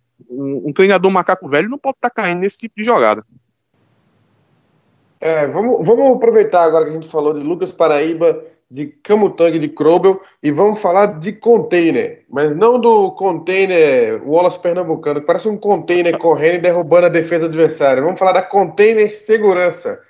[0.68, 3.22] um, treinador macaco velho não pode estar tá caindo nesse tipo de jogada.
[5.20, 9.68] É, vamos, vamos aproveitar agora que a gente falou de Lucas Paraíba, de Camutanga de
[9.68, 15.56] Krobel e vamos falar de container, mas não do container Wallace Pernambucano, que parece um
[15.56, 18.02] container correndo e derrubando a defesa adversária.
[18.02, 20.00] Vamos falar da container segurança.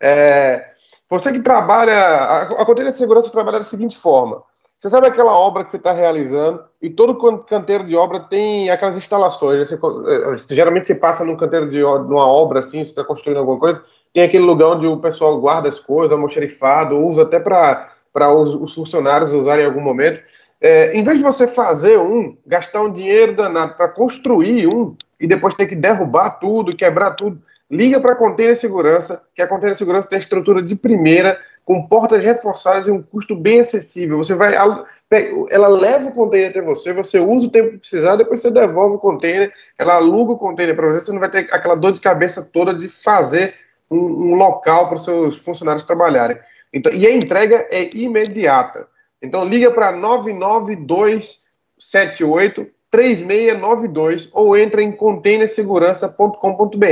[0.00, 0.72] É,
[1.08, 4.42] você que trabalha, a, a container segurança trabalha da seguinte forma:
[4.76, 8.96] você sabe aquela obra que você está realizando e todo canteiro de obra tem aquelas
[8.96, 9.70] instalações.
[9.70, 9.78] Né?
[9.78, 13.82] Você, geralmente você passa num canteiro de numa obra assim, você está construindo alguma coisa,
[14.12, 18.74] tem aquele lugar onde o pessoal guarda as coisas, almoxerifado, usa até para os, os
[18.74, 20.22] funcionários usarem em algum momento.
[20.60, 25.26] É, em vez de você fazer um, gastar um dinheiro danado para construir um, e
[25.26, 27.42] depois ter que derrubar tudo, quebrar tudo.
[27.70, 32.22] Liga para a Container Segurança, que a Container Segurança tem estrutura de primeira, com portas
[32.22, 34.18] reforçadas e um custo bem acessível.
[34.18, 38.40] Você vai, ela leva o container até você, você usa o tempo que precisar, depois
[38.40, 41.74] você devolve o container, ela aluga o container para você, você não vai ter aquela
[41.74, 43.54] dor de cabeça toda de fazer
[43.92, 46.36] um, um local para os seus funcionários trabalharem.
[46.72, 48.88] Então, e a entrega é imediata.
[49.20, 56.86] Então liga para 99278 3692 ou entra em containersegurança.com.br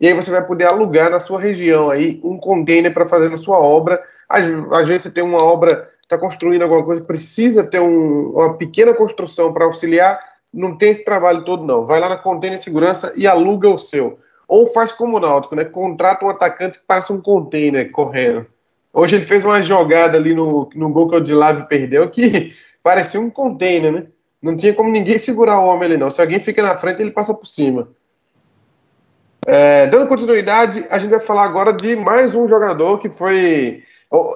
[0.00, 3.36] e aí você vai poder alugar na sua região aí um container para fazer na
[3.36, 4.02] sua obra.
[4.26, 8.56] Às, às vezes você tem uma obra, está construindo alguma coisa, precisa ter um, uma
[8.56, 10.18] pequena construção para auxiliar,
[10.50, 11.84] não tem esse trabalho todo não.
[11.84, 14.18] Vai lá na Container Segurança e aluga o seu.
[14.46, 15.64] Ou faz como o Náutico, né?
[15.64, 18.46] Contrata um atacante que parece um container correndo.
[18.92, 22.52] Hoje ele fez uma jogada ali no, no gol que o Dilave perdeu que
[22.82, 24.06] parecia um container, né?
[24.40, 26.10] Não tinha como ninguém segurar o homem ali, não.
[26.10, 27.88] Se alguém fica na frente, ele passa por cima.
[29.46, 33.82] É, dando continuidade, a gente vai falar agora de mais um jogador que foi.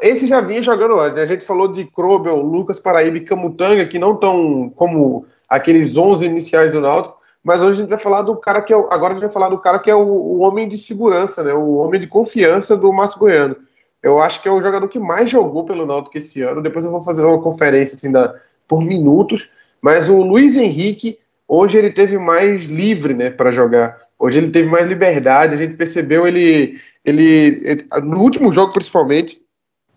[0.02, 1.16] Esse já vinha jogando antes.
[1.16, 1.22] Né?
[1.22, 6.26] A gente falou de Krobel, Lucas Paraíba e Camutanga, que não estão como aqueles 11
[6.26, 7.17] iniciais do Náutico,
[7.48, 8.76] mas hoje a gente vai falar do cara que é.
[8.76, 11.52] Agora a gente vai falar do cara que é o, o homem de segurança, né?
[11.52, 13.56] o homem de confiança do Márcio Goiano.
[14.02, 16.62] Eu acho que é o jogador que mais jogou pelo Náutico esse ano.
[16.62, 18.34] Depois eu vou fazer uma conferência assim, da,
[18.68, 23.98] por minutos mas o Luiz Henrique, hoje ele teve mais livre né, para jogar.
[24.18, 25.54] Hoje ele teve mais liberdade.
[25.54, 29.40] A gente percebeu ele, ele, ele no último jogo principalmente,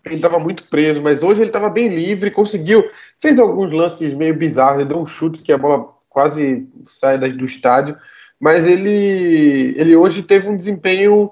[0.05, 2.83] ele estava muito preso, mas hoje ele estava bem livre, conseguiu,
[3.19, 7.45] fez alguns lances meio bizarros, ele deu um chute que a bola quase sai do
[7.45, 7.97] estádio,
[8.39, 11.31] mas ele, ele hoje teve um desempenho.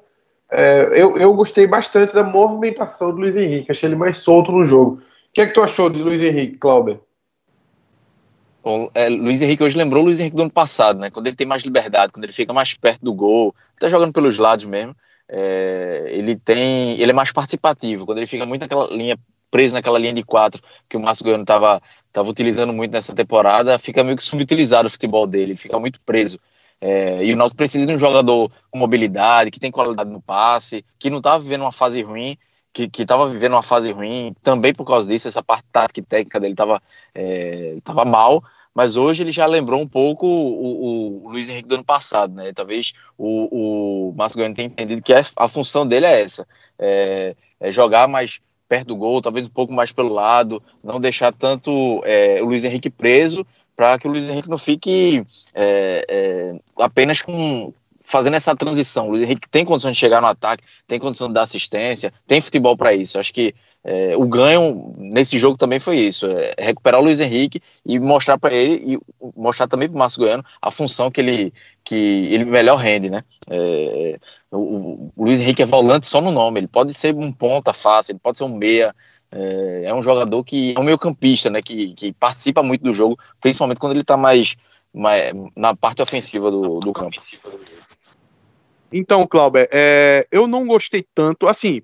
[0.49, 4.65] É, eu, eu gostei bastante da movimentação do Luiz Henrique, achei ele mais solto no
[4.65, 4.95] jogo.
[4.95, 6.99] O que é que tu achou de Luiz Henrique, Clauber?
[8.63, 11.09] O, é, Luiz Henrique hoje lembrou o Luiz Henrique do ano passado, né?
[11.09, 14.37] Quando ele tem mais liberdade, quando ele fica mais perto do gol, tá jogando pelos
[14.37, 14.95] lados mesmo.
[15.27, 18.05] É, ele tem, ele é mais participativo.
[18.05, 19.17] Quando ele fica muito naquela linha
[19.49, 21.81] preso naquela linha de quatro que o Márcio Goiano estava
[22.11, 26.39] tava utilizando muito nessa temporada, fica meio que subutilizado o futebol dele, fica muito preso.
[26.81, 30.83] É, e o Náutico precisa de um jogador com mobilidade, que tem qualidade no passe,
[30.97, 32.37] que não estava vivendo uma fase ruim,
[32.73, 36.39] que estava vivendo uma fase ruim, também por causa disso, essa parte tática e técnica
[36.39, 36.81] dele estava
[37.13, 41.75] é, tava mal, mas hoje ele já lembrou um pouco o, o, Luiz Henrique do
[41.75, 42.53] ano passado, né?
[42.53, 47.35] Talvez o, o Márcio Goiano tenha entendido que é, a função dele é essa, é,
[47.59, 52.03] é, jogar mais perto do gol, talvez um pouco mais pelo lado, não deixar tanto
[52.05, 57.21] é, o Luiz Henrique preso, para que o Luiz Henrique não fique é, é, apenas
[57.21, 57.73] com,
[58.09, 59.07] fazendo essa transição.
[59.07, 62.41] O Luiz Henrique tem condições de chegar no ataque, tem condição de dar assistência, tem
[62.41, 63.19] futebol para isso.
[63.19, 67.61] Acho que é, o ganho nesse jogo também foi isso: é recuperar o Luiz Henrique
[67.85, 68.99] e mostrar para ele e
[69.35, 71.95] mostrar também para o Márcio Goiano a função que ele, que
[72.33, 73.21] ele melhor rende, né?
[73.47, 74.19] É,
[74.51, 74.57] o,
[75.15, 78.19] o, Luiz Henrique é volante só no nome, ele pode ser um ponta fácil, ele
[78.19, 78.93] pode ser um meia.
[79.31, 81.61] É, é um jogador que é um meio campista, né?
[81.61, 84.55] Que, que participa muito do jogo, principalmente quando ele está mais,
[84.91, 87.15] mais na parte ofensiva do, do campo.
[88.91, 91.47] Então, Clauber, é, eu não gostei tanto.
[91.47, 91.81] Assim,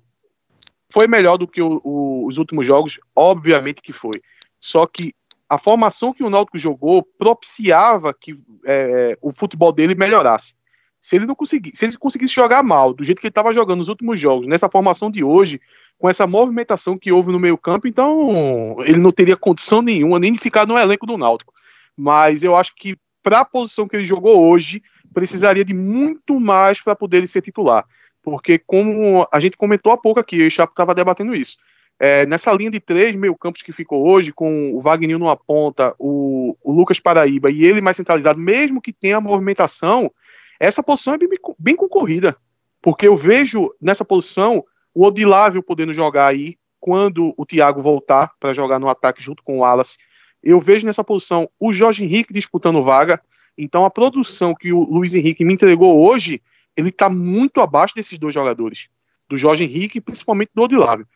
[0.90, 4.20] foi melhor do que o, o, os últimos jogos, obviamente que foi.
[4.58, 5.14] Só que
[5.48, 10.54] a formação que o Náutico jogou propiciava que é, o futebol dele melhorasse.
[10.98, 13.78] Se ele não conseguisse, se ele conseguisse jogar mal, do jeito que ele estava jogando
[13.78, 15.60] nos últimos jogos, nessa formação de hoje,
[15.98, 20.38] com essa movimentação que houve no meio-campo, então ele não teria condição nenhuma nem de
[20.38, 21.52] ficar no elenco do Náutico.
[21.96, 26.80] Mas eu acho que para a posição que ele jogou hoje, precisaria de muito mais
[26.80, 27.84] para poder ser titular.
[28.22, 31.56] Porque, como a gente comentou há pouco aqui, o Chapo estava debatendo isso.
[31.98, 35.94] É, nessa linha de três meio campos que ficou hoje, com o Wagner numa ponta,
[35.98, 40.10] o, o, Lucas Paraíba e ele mais centralizado, mesmo que tenha movimentação,
[40.60, 42.36] essa posição é bem, bem concorrida.
[42.82, 44.62] Porque eu vejo nessa posição
[44.94, 49.58] o Odilávio podendo jogar aí quando o Thiago voltar para jogar no ataque junto com
[49.58, 49.96] o Wallace.
[50.42, 53.20] Eu vejo nessa posição o Jorge Henrique disputando vaga.
[53.56, 56.42] Então a produção que o Luiz Henrique me entregou hoje,
[56.76, 58.88] ele está muito abaixo desses dois jogadores,
[59.28, 61.06] do Jorge Henrique e principalmente do Odilávio.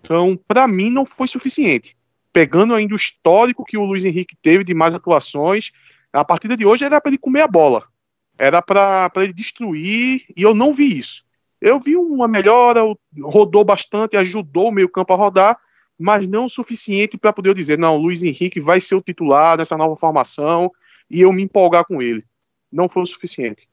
[0.00, 1.96] Então, para mim, não foi suficiente.
[2.32, 5.72] Pegando ainda o histórico que o Luiz Henrique teve de mais atuações,
[6.12, 7.84] a partida de hoje era para ele comer a bola.
[8.38, 11.24] Era para ele destruir, e eu não vi isso.
[11.60, 12.82] Eu vi uma melhora,
[13.20, 15.58] rodou bastante, ajudou o meio-campo a rodar,
[15.98, 19.76] mas não o suficiente para poder dizer: não, Luiz Henrique vai ser o titular nessa
[19.76, 20.70] nova formação
[21.10, 22.24] e eu me empolgar com ele.
[22.70, 23.68] Não foi o suficiente.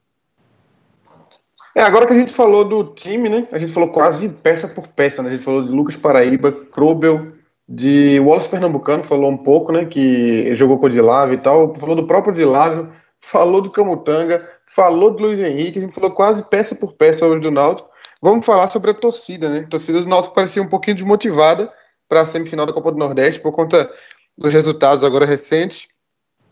[1.74, 3.46] É, agora que a gente falou do time, né?
[3.52, 5.28] A gente falou quase peça por peça, né?
[5.28, 7.32] A gente falou de Lucas Paraíba, Krobel,
[7.68, 9.84] de Wallace Pernambucano, falou um pouco, né?
[9.84, 11.74] Que jogou com o Dilávio e tal.
[11.74, 16.42] Falou do próprio Dilávio, falou do Camutanga, falou do Luiz Henrique, a gente falou quase
[16.44, 17.90] peça por peça hoje do Náutico.
[18.22, 19.60] Vamos falar sobre a torcida, né?
[19.60, 21.70] A torcida do Náutico parecia um pouquinho desmotivada
[22.08, 23.90] para a semifinal da Copa do Nordeste por conta
[24.38, 25.88] dos resultados agora recentes.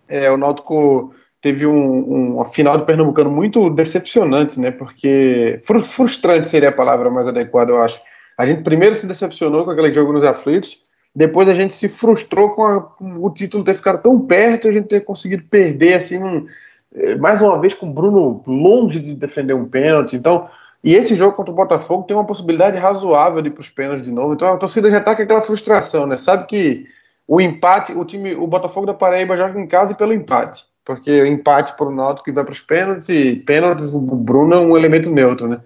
[0.08, 4.70] É, o Náutico teve um, um, final do Pernambucano muito decepcionante, né?
[4.70, 8.00] Porque frustrante seria a palavra mais adequada, eu acho.
[8.36, 10.82] A gente primeiro se decepcionou com aquele jogo nos aflitos,
[11.14, 14.72] depois a gente se frustrou com, a, com o título ter ficado tão perto, a
[14.72, 16.46] gente ter conseguido perder assim, um,
[16.94, 20.16] eh, mais uma vez com o Bruno longe de defender um pênalti.
[20.16, 20.48] Então,
[20.82, 24.04] e esse jogo contra o Botafogo tem uma possibilidade razoável de ir para os pênaltis
[24.04, 24.34] de novo.
[24.34, 26.16] Então a torcida já está com aquela frustração, né?
[26.16, 26.86] Sabe que
[27.26, 30.64] o empate, o time, o Botafogo da Paraíba joga em casa pelo empate.
[30.84, 34.58] Porque o empate para o Náutico vai para os pênaltis e pênaltis, o Bruno é
[34.58, 35.60] um elemento neutro, né?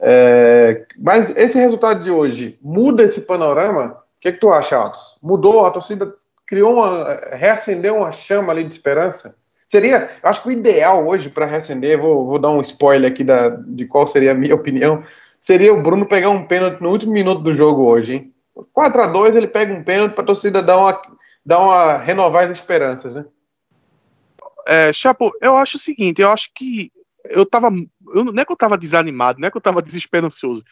[0.00, 3.98] É, mas esse resultado de hoje muda esse panorama?
[4.18, 5.18] O que, é que tu acha, Altos?
[5.22, 5.64] Mudou?
[5.64, 6.12] A torcida
[6.46, 7.20] criou uma.
[7.32, 9.36] reacendeu uma chama ali de esperança?
[9.68, 13.50] Seria, acho que o ideal hoje para reacender, vou, vou, dar um spoiler aqui da,
[13.50, 15.04] de qual seria a minha opinião,
[15.40, 18.29] seria o Bruno pegar um pênalti no último minuto do jogo hoje, hein?
[18.72, 21.02] 4 a 2 ele pega um pênalti para a torcida dar uma,
[21.44, 23.24] dar uma renovar as esperanças, né?
[24.66, 26.92] É, Chapo, eu acho o seguinte, eu acho que
[27.24, 27.70] eu tava.
[28.14, 30.62] Eu, não é que eu tava desanimado, não é que eu tava desesperançoso.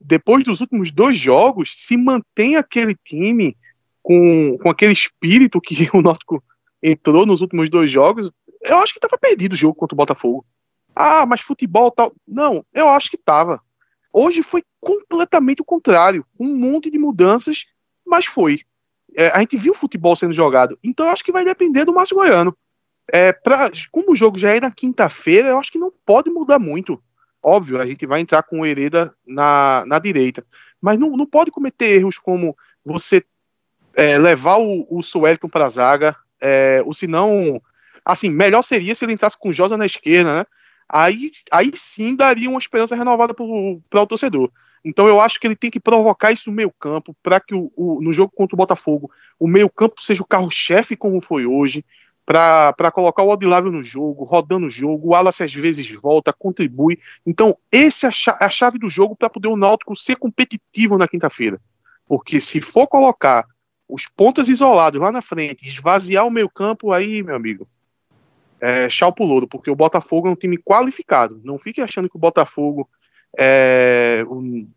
[0.00, 3.56] Depois dos últimos dois jogos, se mantém aquele time
[4.02, 6.42] com, com aquele espírito que o Náutico
[6.82, 8.30] entrou nos últimos dois jogos,
[8.62, 10.44] eu acho que tava perdido o jogo contra o Botafogo.
[10.94, 12.12] Ah, mas futebol tal.
[12.26, 13.60] Não, eu acho que tava.
[14.18, 17.66] Hoje foi completamente o contrário, um monte de mudanças,
[18.02, 18.62] mas foi.
[19.14, 21.92] É, a gente viu o futebol sendo jogado, então eu acho que vai depender do
[21.92, 22.56] Márcio Goiano.
[23.12, 26.58] É, pra, como o jogo já é na quinta-feira, eu acho que não pode mudar
[26.58, 26.98] muito.
[27.42, 30.46] Óbvio, a gente vai entrar com o Hereda na, na direita.
[30.80, 33.22] Mas não, não pode cometer erros como você
[33.94, 37.60] é, levar o, o Suelton para a zaga, é, ou se não.
[38.02, 40.46] Assim, melhor seria se ele entrasse com o Josa na esquerda, né?
[40.88, 44.50] Aí, aí sim daria uma esperança renovada para o torcedor.
[44.84, 47.72] Então eu acho que ele tem que provocar isso no meio campo para que o,
[47.74, 51.84] o, no jogo contra o Botafogo o meio campo seja o carro-chefe como foi hoje
[52.24, 56.98] para colocar o Odilávio no jogo, rodando o jogo, o Wallace às vezes volta, contribui.
[57.24, 61.60] Então, essa é a chave do jogo para poder o Náutico ser competitivo na quinta-feira.
[62.04, 63.46] Porque se for colocar
[63.88, 67.68] os pontas isolados lá na frente, esvaziar o meio campo, aí, meu amigo,
[68.60, 71.40] é chau pro louro, porque o Botafogo é um time qualificado.
[71.44, 72.88] Não fique achando que o Botafogo
[73.38, 74.68] é, um,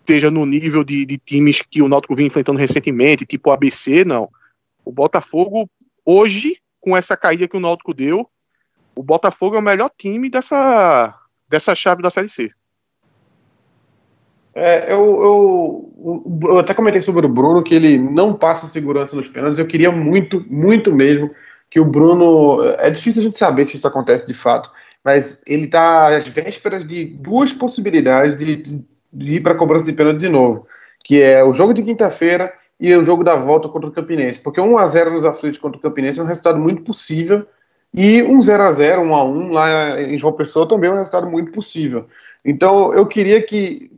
[0.00, 4.04] esteja no nível de, de times que o Náutico vinha enfrentando recentemente, tipo o ABC,
[4.04, 4.28] não.
[4.84, 5.68] O Botafogo
[6.04, 8.28] hoje, com essa caída que o Náutico deu,
[8.94, 11.14] o Botafogo é o melhor time dessa,
[11.48, 12.50] dessa chave da Série C.
[14.52, 19.28] É, eu, eu, eu, até comentei sobre o Bruno que ele não passa segurança nos
[19.28, 19.60] pênaltis.
[19.60, 21.30] Eu queria muito, muito mesmo
[21.70, 22.62] que o Bruno.
[22.78, 24.70] É difícil a gente saber se isso acontece de fato,
[25.04, 29.84] mas ele está às vésperas de duas possibilidades de, de, de ir para a cobrança
[29.84, 30.66] de pênalti de novo,
[31.04, 34.40] que é o jogo de quinta-feira e o jogo da volta contra o Campinense.
[34.40, 37.46] Porque 1 a 0 nos aflitos contra o Campinense é um resultado muito possível.
[37.92, 40.96] E um 0 a 0 1 a 1 lá em João Pessoa também é um
[40.96, 42.06] resultado muito possível.
[42.44, 43.90] Então eu queria que.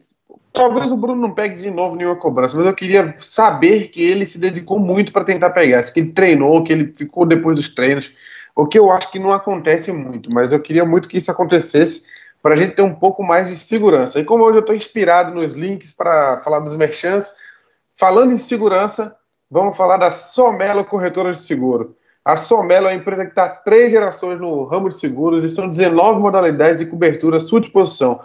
[0.53, 4.27] Talvez o Bruno não pegue de novo nenhuma cobrança, mas eu queria saber que ele
[4.27, 5.83] se dedicou muito para tentar pegar.
[5.91, 8.13] Que ele treinou, que ele ficou depois dos treinos.
[8.55, 12.03] O que eu acho que não acontece muito, mas eu queria muito que isso acontecesse
[12.43, 14.21] para a gente ter um pouco mais de segurança.
[14.21, 17.33] E como hoje eu estou inspirado nos links para falar dos merchants,
[17.95, 19.17] Falando em segurança,
[19.51, 21.95] vamos falar da Somelo Corretora de Seguro.
[22.25, 25.69] A Somelo é a empresa que está três gerações no ramo de seguros e são
[25.69, 28.21] 19 modalidades de cobertura à sua disposição.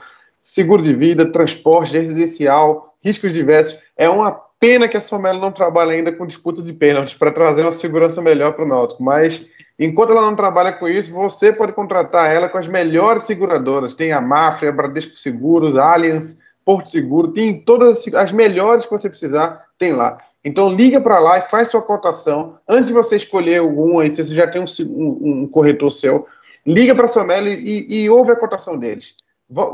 [0.50, 3.78] Seguro de vida, transporte residencial, riscos diversos.
[3.98, 7.64] É uma pena que a Somelo não trabalha ainda com disputa de pênaltis para trazer
[7.64, 9.46] uma segurança melhor para o Náutico, mas
[9.78, 13.94] enquanto ela não trabalha com isso, você pode contratar ela com as melhores seguradoras.
[13.94, 18.92] Tem a Mafra, a Bradesco Seguros, a Allianz, Porto Seguro, tem todas as melhores que
[18.92, 20.18] você precisar, tem lá.
[20.46, 22.58] Então liga para lá e faz sua cotação.
[22.66, 26.26] Antes de você escolher algum aí, se você já tem um, um, um corretor seu,
[26.66, 29.14] liga para a Somelo e, e, ouve a cotação deles.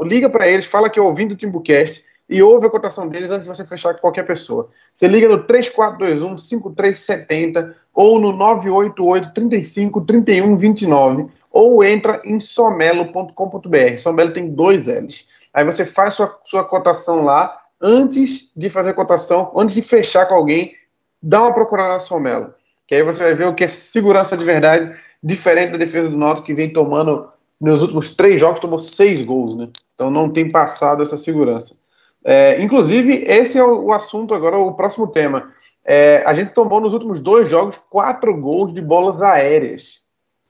[0.04, 3.44] Liga para eles, fala que é ouvindo o Timbucast e ouve a cotação deles antes
[3.44, 4.70] de você fechar com qualquer pessoa.
[4.94, 13.98] Você liga no 3421 5370 ou no 988 35 31 29 ou entra em somelo.com.br.
[13.98, 15.28] Somelo tem dois L's.
[15.54, 20.26] Aí você faz sua, sua cotação lá, antes de fazer a cotação, antes de fechar
[20.26, 20.74] com alguém,
[21.22, 22.54] dá uma procurada na Somelo.
[22.88, 26.18] Que aí você vai ver o que é segurança de verdade, diferente da defesa do
[26.18, 27.30] Náutico que vem tomando,
[27.64, 29.70] nos últimos três jogos, tomou seis gols, né?
[29.96, 31.78] Então não tem passado essa segurança.
[32.24, 35.52] É, inclusive, esse é o, assunto agora, o próximo tema.
[35.86, 40.04] É, a gente tomou nos últimos dois jogos quatro gols de bolas aéreas.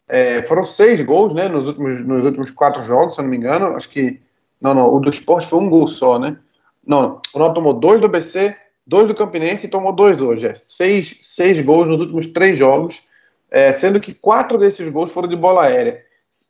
[0.07, 3.37] É, foram seis gols, né, nos últimos, nos últimos quatro jogos, se eu não me
[3.37, 3.75] engano.
[3.75, 4.19] Acho que.
[4.59, 6.37] Não, não, o do esporte foi um gol só, né?
[6.85, 7.21] Não, não.
[7.33, 8.55] O Náutico tomou dois do BC,
[8.87, 10.47] dois do Campinense e tomou dois hoje.
[10.47, 13.03] É, seis, seis gols nos últimos três jogos,
[13.51, 16.01] é, sendo que quatro desses gols foram de bola aérea.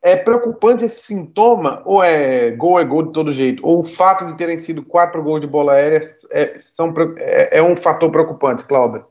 [0.02, 3.66] É preocupante esse sintoma ou é gol é gol de todo jeito?
[3.66, 7.62] Ou o fato de terem sido quatro gols de bola aérea é, são, é, é
[7.62, 9.06] um fator preocupante, Cláudio?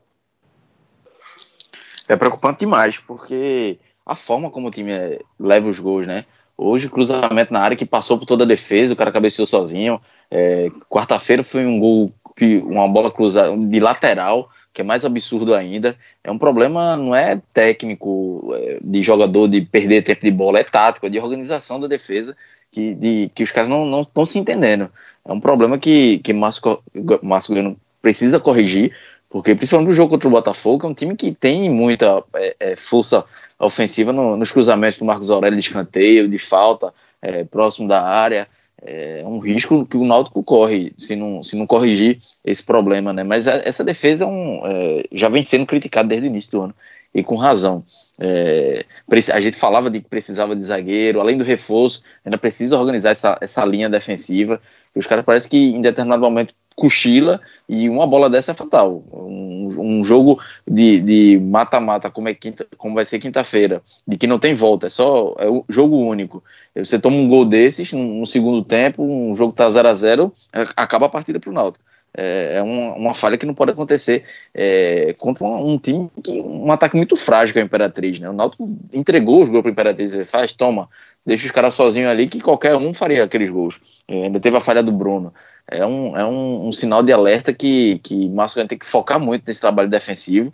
[2.08, 6.26] É preocupante demais, porque a forma como o time é, leva os gols, né?
[6.56, 10.00] Hoje, cruzamento na área que passou por toda a defesa, o cara cabeceou sozinho.
[10.30, 15.54] É, Quarta-feira foi um gol, que, uma bola cruzada de lateral, que é mais absurdo
[15.54, 15.96] ainda.
[16.22, 20.64] É um problema, não é técnico é, de jogador de perder tempo de bola, é
[20.64, 22.36] tático, é de organização da defesa,
[22.72, 24.90] que, de, que os caras não estão se entendendo.
[25.24, 26.82] É um problema que, que Márcio,
[27.22, 28.92] Márcio precisa corrigir,
[29.30, 32.76] porque principalmente no jogo contra o Botafogo, é um time que tem muita é, é,
[32.76, 33.24] força
[33.58, 38.48] ofensiva no, nos cruzamentos do Marcos Aurélio de escanteio, de falta, é, próximo da área.
[38.86, 43.24] É um risco que o Náutico corre se não, se não corrigir esse problema, né?
[43.24, 46.74] Mas essa defesa é um, é, já vem sendo criticada desde o início do ano,
[47.14, 47.84] e com razão.
[48.18, 48.84] É,
[49.32, 53.38] a gente falava de que precisava de zagueiro, além do reforço, ainda precisa organizar essa,
[53.40, 54.60] essa linha defensiva.
[54.94, 59.04] Os caras parecem que em determinado momento cochila e uma bola dessa é fatal.
[59.12, 64.38] Um, um jogo de mata-mata, como, é quinta, como vai ser quinta-feira, de que não
[64.38, 66.42] tem volta, é só é um jogo único.
[66.74, 70.32] Você toma um gol desses no, no segundo tempo, um jogo tá 0 a 0
[70.52, 71.84] é, acaba a partida pro Náutico.
[72.16, 74.22] É, é uma, uma, falha que não pode acontecer
[74.54, 78.20] é, contra um, um, time que um ataque muito frágil que é a Imperatriz.
[78.20, 78.30] Né?
[78.30, 80.14] O Náutico entregou os gols para Imperatriz.
[80.14, 80.88] Ele faz, toma,
[81.24, 83.80] deixa os caras sozinhos ali que qualquer um faria aqueles gols.
[84.06, 85.32] É, ainda teve a falha do Bruno
[85.66, 89.44] é um, é um, um sinal de alerta que, que Márcio ter que focar muito
[89.46, 90.52] nesse trabalho defensivo.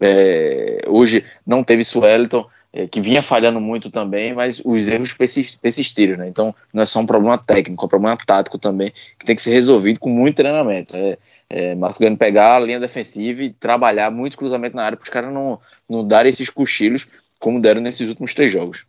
[0.00, 6.16] É, hoje não teve Sueliton, é, que vinha falhando muito também, mas os erros persistiram,
[6.16, 6.28] né?
[6.28, 9.42] Então não é só um problema técnico, é um problema tático também, que tem que
[9.42, 10.96] ser resolvido com muito treinamento.
[10.96, 11.76] É, é,
[12.18, 16.06] pegar a linha defensiva e trabalhar muito cruzamento na área para os caras não, não
[16.06, 17.08] darem esses cochilos
[17.38, 18.84] como deram nesses últimos três jogos.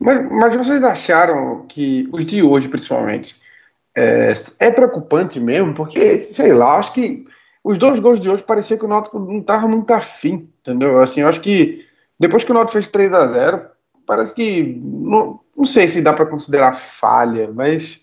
[0.00, 3.36] Mas, mas vocês acharam que os de hoje, principalmente,
[3.94, 7.26] é, é, preocupante mesmo, porque, sei lá, acho que
[7.62, 10.98] os dois gols de hoje parecia que o Náutico não estava muito afim, entendeu?
[11.00, 11.84] Assim, eu acho que
[12.18, 13.62] depois que o Náutico fez 3 a 0
[14.06, 18.00] parece que, não, não sei se dá para considerar falha, mas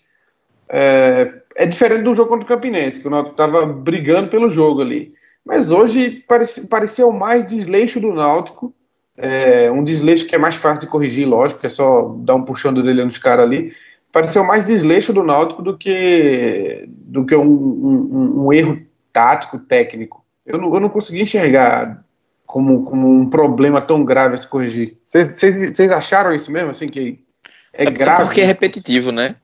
[0.68, 4.82] é, é, diferente do jogo contra o Campinense, que o Náutico estava brigando pelo jogo
[4.82, 5.12] ali.
[5.44, 6.24] Mas hoje
[7.04, 8.72] o mais desleixo do Náutico,
[9.18, 12.72] é, um desleixo que é mais fácil de corrigir, lógico, é só dar um puxão
[12.72, 13.72] do orelha nos caras ali,
[14.12, 18.80] pareceu mais desleixo do Náutico do que, do que um, um, um erro
[19.12, 20.24] tático, técnico.
[20.46, 22.04] Eu não, eu não consegui enxergar
[22.46, 24.96] como, como um problema tão grave a se corrigir.
[25.04, 26.70] Vocês acharam isso mesmo?
[26.70, 27.24] Assim, que
[27.72, 28.24] é, é grave?
[28.24, 29.34] Porque é repetitivo, né?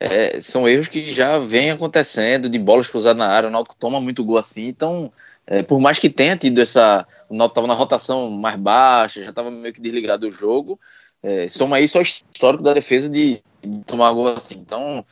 [0.00, 4.00] É, são erros que já vêm acontecendo, de bolas cruzadas na área, o Náutico toma
[4.00, 5.12] muito gol assim, então,
[5.46, 9.50] é, por mais que tenha tido essa, o estava na rotação mais baixa, já estava
[9.50, 10.78] meio que desligado do jogo,
[11.22, 14.58] é, soma isso ao histórico da defesa de, de tomar gol assim.
[14.58, 15.04] Então,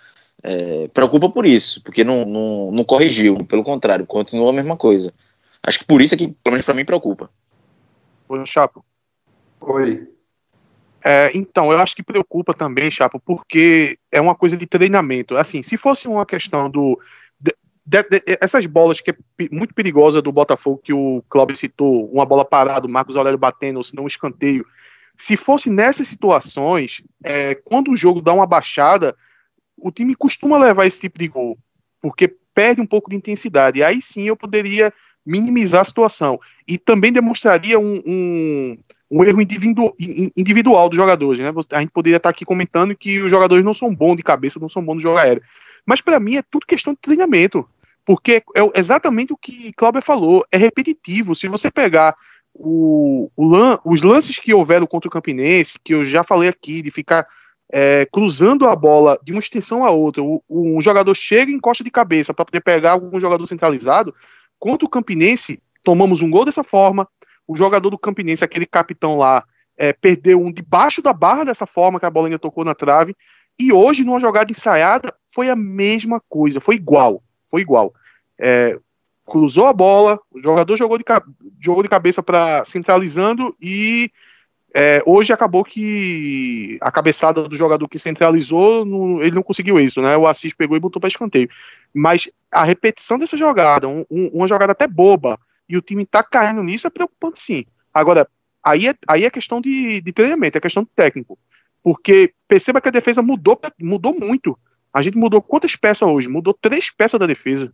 [0.43, 5.13] é, preocupa por isso, porque não, não, não corrigiu, pelo contrário, continua a mesma coisa.
[5.65, 7.31] Acho que por isso é que, pelo menos para mim, preocupa.
[8.29, 8.85] Oi, Chapo.
[9.61, 10.09] Oi.
[11.05, 15.37] É, então, eu acho que preocupa também, Chapo, porque é uma coisa de treinamento.
[15.37, 16.99] Assim, se fosse uma questão do.
[17.85, 19.17] De, de, essas bolas que é
[19.51, 23.79] muito perigosa do Botafogo, que o Cláudio citou, uma bola parada, o Marcos Aurélio batendo,
[23.79, 24.65] ou se não um escanteio,
[25.17, 29.15] se fosse nessas situações, é, quando o jogo dá uma baixada,
[29.77, 31.59] o time costuma levar esse tipo de gol,
[32.01, 33.81] porque perde um pouco de intensidade.
[33.81, 34.93] E aí sim eu poderia
[35.25, 36.39] minimizar a situação.
[36.67, 38.79] E também demonstraria um, um,
[39.13, 39.95] um erro individu
[40.35, 41.39] individual dos jogadores.
[41.39, 41.53] Né?
[41.73, 44.71] A gente poderia estar aqui comentando que os jogadores não são bons de cabeça, não
[44.71, 45.43] são bons de jogar aéreo.
[45.85, 47.69] Mas para mim é tudo questão de treinamento.
[48.07, 51.37] Porque é exatamente o que Cláudio falou, é repetitivo.
[51.37, 52.17] Se você pegar
[52.55, 56.81] o, o lan, os lances que houveram contra o Campinense, que eu já falei aqui,
[56.81, 57.27] de ficar
[57.71, 61.85] é, cruzando a bola de uma extensão a outra, o, um jogador chega e encosta
[61.85, 64.15] de cabeça para poder pegar algum jogador centralizado.
[64.59, 67.07] Contra o Campinense, tomamos um gol dessa forma.
[67.53, 69.45] O jogador do Campinense, aquele capitão lá,
[69.77, 73.15] é, perdeu um debaixo da barra dessa forma, que a bola ainda tocou na trave.
[73.61, 77.23] E hoje, numa jogada ensaiada, foi a mesma coisa, foi igual.
[77.51, 77.93] Foi igual.
[78.41, 78.79] É,
[79.27, 81.05] cruzou a bola, o jogador jogou de,
[81.61, 84.11] jogou de cabeça para centralizando e
[84.75, 88.87] é, hoje acabou que a cabeçada do jogador que centralizou,
[89.23, 90.17] ele não conseguiu isso, né?
[90.17, 91.49] O Assis pegou e botou para escanteio.
[91.93, 95.39] Mas a repetição dessa jogada, um, um, uma jogada até boba,
[95.73, 97.65] e o time tá caindo nisso, é preocupante sim.
[97.95, 98.29] Agora,
[98.63, 101.39] aí é, aí é questão de, de treinamento, é questão de técnico.
[101.83, 104.59] Porque perceba que a defesa mudou, mudou muito.
[104.93, 106.29] A gente mudou quantas peças hoje?
[106.29, 107.73] Mudou três peças da defesa.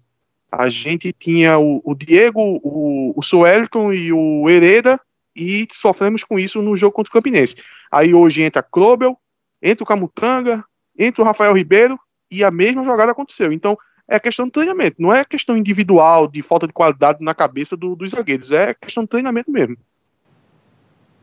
[0.50, 5.00] A gente tinha o, o Diego, o, o Suelton e o Hereda,
[5.34, 7.56] e sofremos com isso no jogo contra o Campinense.
[7.90, 9.18] Aí hoje entra Krobel,
[9.60, 10.64] entra o Camutanga,
[10.96, 11.98] entra o Rafael Ribeiro,
[12.30, 13.52] e a mesma jogada aconteceu.
[13.52, 13.76] Então,
[14.08, 17.94] é questão de treinamento, não é questão individual, de falta de qualidade na cabeça do,
[17.94, 19.76] dos zagueiros, é questão de treinamento mesmo.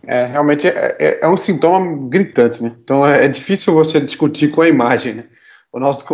[0.08, 2.76] É, realmente é, é, é um sintoma gritante, né?
[2.84, 5.24] Então é, é, difícil você discutir com a imagem, né?
[5.74, 6.06] O nosso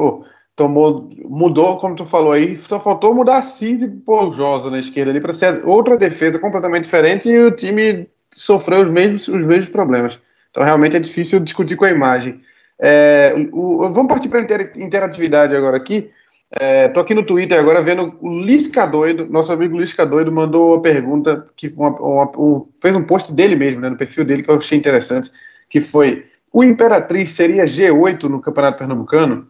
[0.55, 5.19] tomou, mudou, como tu falou aí, só faltou mudar a Cise Poljosa na esquerda ali
[5.19, 10.19] para ser outra defesa completamente diferente e o time sofreu os mesmos, os mesmos problemas.
[10.49, 12.41] Então realmente é difícil discutir com a imagem.
[12.79, 16.09] É, o, vamos partir para a interatividade agora aqui.
[16.53, 20.73] É, tô aqui no Twitter agora vendo o Lisca Doido, nosso amigo Lisca Doido mandou
[20.73, 24.43] uma pergunta, que uma, uma, um, fez um post dele mesmo, né, no perfil dele,
[24.43, 25.31] que eu achei interessante,
[25.69, 29.47] que foi, o Imperatriz seria G8 no Campeonato Pernambucano?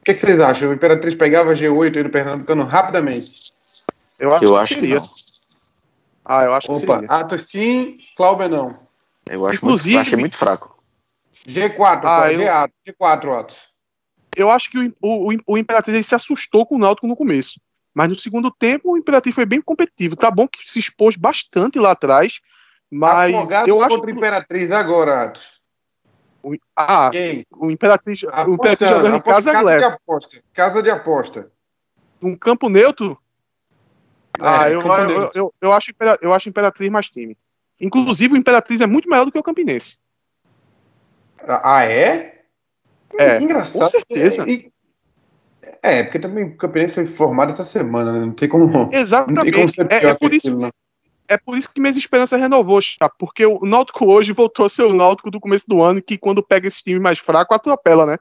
[0.00, 0.70] O que, que vocês acham?
[0.70, 3.52] O Imperatriz pegava G8 aí no Pernambucano rapidamente?
[4.16, 5.00] Eu acho, eu que, acho seria.
[5.00, 5.14] que não.
[6.24, 7.08] Ah, eu acho Opa, que seria.
[7.08, 8.78] Atos sim, Cláudio não.
[9.28, 10.78] Eu acho Inclusive, muito, achei muito fraco.
[11.48, 12.40] G4, ah, eu...
[12.40, 13.73] G4, G4, Atos
[14.36, 17.60] eu acho que o, o, o Imperatriz se assustou com o Náutico no começo.
[17.94, 20.16] Mas no segundo tempo, o Imperatriz foi bem competitivo.
[20.16, 22.40] Tá bom que se expôs bastante lá atrás,
[22.90, 25.60] mas Afogados eu acho contra o Imperatriz agora, Atos.
[26.42, 27.46] O, ah, Quem?
[27.56, 30.42] o Imperatriz, Apostando, o Imperatriz jogando em casa, casa de aposta.
[30.52, 31.52] Casa de aposta.
[32.20, 33.18] Um campo neutro?
[34.38, 37.38] É, ah, eu, eu, eu, eu, eu, acho, eu acho Imperatriz mais time.
[37.80, 39.96] Inclusive, o Imperatriz é muito maior do que o Campinense.
[41.46, 42.33] Ah, é?
[43.18, 43.82] É, engraçado.
[43.82, 44.44] Com certeza.
[45.82, 48.20] É, porque também o Campinense foi formado essa semana, né?
[48.20, 48.88] Não tem como.
[48.92, 49.52] Exatamente.
[49.52, 50.70] Como é, é, por isso, aquilo, né?
[51.28, 53.08] é por isso que minhas esperanças renovou, tá?
[53.18, 56.42] porque o Náutico hoje voltou a ser o Náutico do começo do ano, que quando
[56.42, 58.16] pega esse time mais fraco, atropela, né?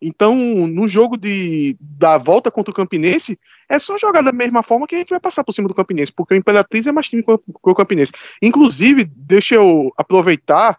[0.00, 4.86] Então, no jogo de, da volta contra o Campinense, é só jogar da mesma forma
[4.86, 7.22] que a gente vai passar por cima do Campinense, porque o Imperatriz é mais time
[7.22, 7.30] que
[7.62, 8.12] o Campinense.
[8.42, 10.78] Inclusive, deixa eu aproveitar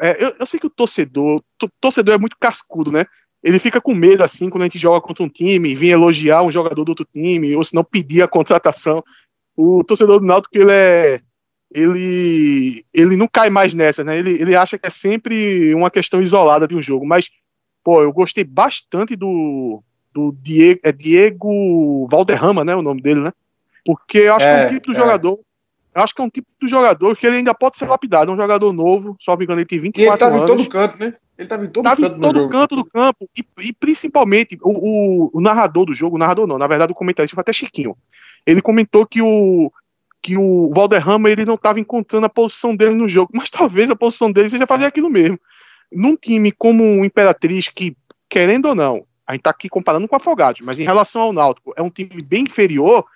[0.00, 3.04] é, eu, eu, sei que o torcedor, o torcedor é muito cascudo, né?
[3.42, 6.50] Ele fica com medo, assim, quando a gente joga contra um time, vem elogiar um
[6.50, 9.04] jogador do outro time, ou se não pedir a contratação.
[9.56, 11.20] O torcedor do Náutico, ele é.
[11.74, 14.16] Ele, ele não cai mais nessa, né?
[14.18, 17.04] Ele, ele acha que é sempre uma questão isolada de um jogo.
[17.04, 17.28] Mas,
[17.82, 19.82] pô, eu gostei bastante do,
[20.14, 22.74] do Diego, é Diego Valderrama, né?
[22.74, 23.32] O nome dele, né?
[23.84, 25.00] Porque eu acho é, que é um tipo de é.
[25.00, 25.38] jogador
[25.96, 28.30] eu acho que é um tipo de jogador que ele ainda pode ser lapidado.
[28.30, 29.96] É um jogador novo, só me engano, ele tem 24 anos.
[29.98, 30.50] E ele tava anos.
[30.50, 31.14] em todo canto, né?
[31.38, 33.30] Ele tava em todo tava canto, em todo canto do campo.
[33.34, 36.94] E, e principalmente, o, o, o, narrador do jogo, o narrador não, na verdade o
[36.94, 37.96] comentarista foi até Chiquinho.
[38.46, 39.72] Ele comentou que o,
[40.20, 43.96] que o Valderrama ele não estava encontrando a posição dele no jogo, mas talvez a
[43.96, 45.40] posição dele seja fazer aquilo mesmo.
[45.90, 47.96] Num time como o Imperatriz, que,
[48.28, 51.32] querendo ou não, a gente está aqui comparando com o Afogados, mas em relação ao
[51.32, 53.06] Náutico, é um time bem inferior,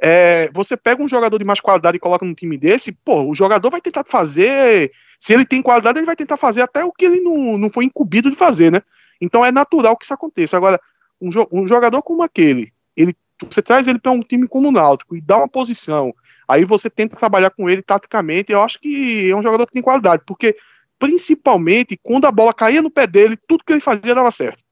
[0.00, 3.34] é, você pega um jogador de mais qualidade e coloca num time desse, pô, o
[3.34, 4.92] jogador vai tentar fazer.
[5.18, 7.84] Se ele tem qualidade, ele vai tentar fazer até o que ele não, não foi
[7.84, 8.80] incumbido de fazer, né?
[9.20, 10.56] Então é natural que isso aconteça.
[10.56, 10.80] Agora,
[11.20, 13.14] um, jo um jogador como aquele, ele,
[13.48, 16.12] você traz ele para um time como o Náutico e dá uma posição,
[16.48, 19.82] aí você tenta trabalhar com ele taticamente, eu acho que é um jogador que tem
[19.82, 20.56] qualidade, porque
[20.98, 24.62] principalmente quando a bola caía no pé dele, tudo que ele fazia dava certo.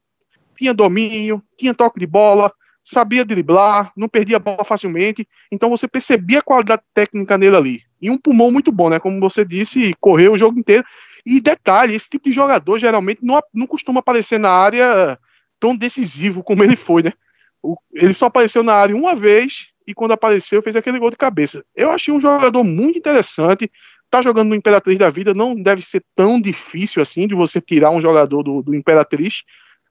[0.57, 2.51] Tinha domínio, tinha toque de bola,
[2.83, 7.81] sabia driblar, não perdia a bola facilmente, então você percebia a qualidade técnica nele ali.
[8.01, 8.99] E um pulmão muito bom, né?
[8.99, 10.83] Como você disse, correu o jogo inteiro.
[11.25, 15.19] E detalhe, esse tipo de jogador geralmente não, não costuma aparecer na área
[15.59, 17.13] tão decisivo como ele foi, né?
[17.61, 21.17] O, ele só apareceu na área uma vez e quando apareceu fez aquele gol de
[21.17, 21.63] cabeça.
[21.75, 23.71] Eu achei um jogador muito interessante.
[24.09, 27.91] Tá jogando no Imperatriz da vida, não deve ser tão difícil assim de você tirar
[27.91, 29.43] um jogador do, do Imperatriz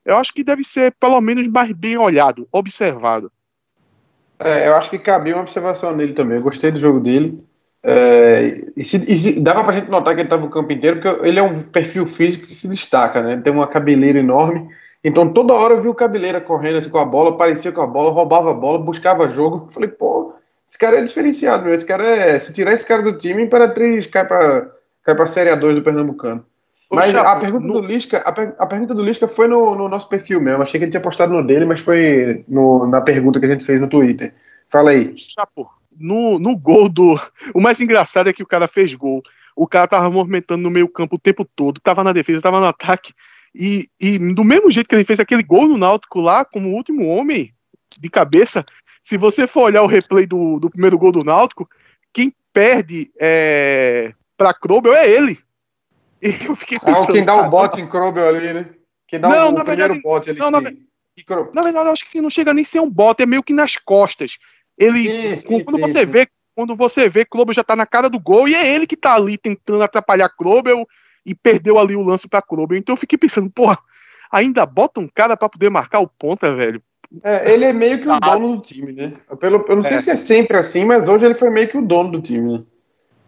[0.05, 3.31] eu acho que deve ser pelo menos mais bem olhado, observado.
[4.39, 6.39] É, eu acho que cabia uma observação nele também.
[6.39, 7.43] Eu gostei do jogo dele.
[7.83, 11.01] É, e, se, e se, dava pra gente notar que ele estava o campo inteiro,
[11.01, 13.33] porque ele é um perfil físico que se destaca, né?
[13.33, 14.69] Ele tem uma cabeleira enorme.
[15.03, 17.87] Então toda hora eu vi o cabeleira correndo assim com a bola, parecia com a
[17.87, 19.67] bola, roubava a bola, buscava jogo.
[19.67, 20.35] Eu falei, pô,
[20.69, 21.75] esse cara é diferenciado, meu.
[21.75, 22.39] Esse cara é.
[22.39, 24.71] Se tirar esse cara do time, Imperatriz cai pra,
[25.03, 26.45] cai pra Série A2 do Pernambucano.
[26.93, 27.72] Mas Chapo, a pergunta no...
[27.74, 30.62] do Lisca, a, per, a, pergunta do Lisca foi no, no, nosso perfil mesmo.
[30.62, 33.64] Achei que ele tinha postado no dele, mas foi no, na pergunta que a gente
[33.64, 34.34] fez no Twitter.
[34.68, 35.16] Fala aí.
[35.16, 37.20] Chapo, no, no gol do.
[37.55, 39.22] O mais engraçado é que o cara fez gol.
[39.55, 42.66] O cara tava movimentando no meio campo o tempo todo, tava na defesa, tava no
[42.66, 43.12] ataque.
[43.55, 47.07] E, e do mesmo jeito que ele fez aquele gol no Náutico lá, como último
[47.07, 47.53] homem
[47.99, 48.64] de cabeça,
[49.03, 51.68] se você for olhar o replay do, do primeiro gol do Náutico,
[52.12, 55.38] quem perde é, pra Krobel é ele.
[56.23, 57.11] E eu fiquei pensando.
[57.11, 58.66] Ah, quem dá o bote em Krobel ali, né?
[59.07, 60.39] Quem dá não, o, na primeiro verdade, bote ali.
[60.39, 63.43] Não, na, na, verdade, eu acho que não chega nem ser um bote, é meio
[63.43, 64.39] que nas costas.
[64.79, 68.09] Ele, sim, sim, quando sim, você vê, quando você vê, Krobel já tá na cara
[68.09, 70.87] do gol e é ele que tá ali tentando atrapalhar Krobel
[71.27, 72.79] e perdeu ali o lance pra Krobel.
[72.79, 73.79] Então eu fiquei pensando, porra,
[74.31, 76.83] ainda bota um cara para poder marcar o ponta, velho.
[77.25, 79.14] É, ele é meio que o ah, dono do time, né?
[79.41, 80.01] Pelo, eu não sei é.
[80.01, 82.64] se é sempre assim, mas hoje ele foi meio que o dono do time, né?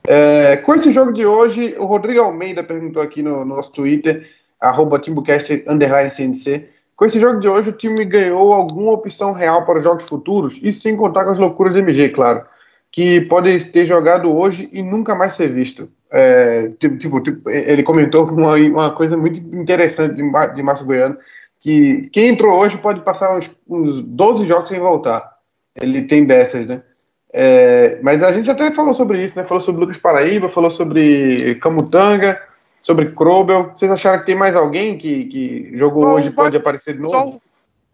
[0.07, 4.29] É, com esse jogo de hoje, o Rodrigo Almeida perguntou aqui no, no nosso Twitter,
[4.61, 6.69] arroba TimbuCast, underline CNC.
[6.97, 10.59] Com esse jogo de hoje, o time ganhou alguma opção real para os jogos futuros?
[10.63, 12.45] Isso sem contar com as loucuras de MG, claro.
[12.91, 15.89] Que pode ter jogado hoje e nunca mais ser visto.
[16.11, 20.23] É, tipo, tipo, ele comentou uma, uma coisa muito interessante de,
[20.55, 21.17] de Márcio Goiano,
[21.59, 25.39] que quem entrou hoje pode passar uns, uns 12 jogos sem voltar.
[25.81, 26.83] Ele tem dessas, né?
[27.33, 29.45] É, mas a gente até falou sobre isso, né?
[29.45, 32.41] Falou sobre Lucas Paraíba, falou sobre Camutanga,
[32.79, 33.71] sobre Krobel.
[33.75, 37.01] Vocês acharam que tem mais alguém que, que jogou só hoje e pode aparecer de
[37.01, 37.15] novo?
[37.15, 37.39] Só,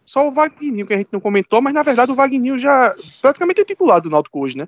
[0.05, 3.61] só o Wagninho, que a gente não comentou, mas na verdade o Wagninho já praticamente
[3.61, 4.67] é titular do Náutico hoje, né?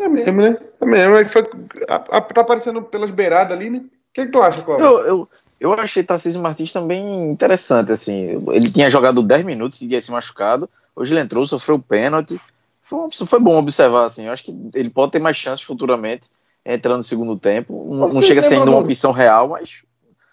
[0.00, 0.58] É mesmo, né?
[0.80, 1.16] É mesmo.
[1.16, 1.42] Ele foi,
[1.88, 3.78] a, a, tá aparecendo pelas beiradas ali, né?
[3.78, 4.86] O que, que tu acha, Cláudio?
[4.86, 5.28] Eu, eu,
[5.60, 8.44] eu achei Tarcísio Martins também interessante, assim.
[8.52, 10.68] Ele tinha jogado 10 minutos e tinha se machucado.
[10.94, 12.40] Hoje ele entrou, sofreu pênalti.
[12.88, 14.24] Foi, foi bom observar, assim.
[14.24, 16.30] Eu acho que ele pode ter mais chances futuramente
[16.64, 17.86] entrando no segundo tempo.
[17.94, 19.82] Não, não chega sendo uma opção real, mas.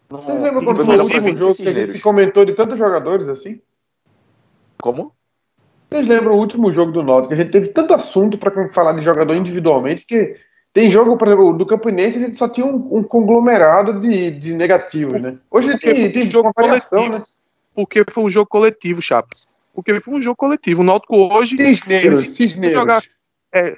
[0.09, 3.27] Não, Vocês lembram quando foi o último jogo que a gente comentou de tantos jogadores
[3.27, 3.59] assim?
[4.81, 5.11] Como?
[5.89, 7.33] Vocês lembram o último jogo do Náutico?
[7.33, 10.37] A gente teve tanto assunto para falar de jogador individualmente que
[10.71, 14.53] tem jogo, por exemplo, do Campinense, a gente só tinha um, um conglomerado de, de
[14.53, 15.37] negativos, né?
[15.51, 17.25] Hoje tem, tem jogo variação, coletivo, né?
[17.73, 19.47] Porque foi um jogo coletivo, Chaps.
[19.75, 20.81] Porque foi um jogo coletivo.
[20.81, 21.57] O Náutico hoje.
[21.57, 22.79] Cisneiros, Cisneiros.
[22.79, 23.03] Jogar,
[23.53, 23.75] é,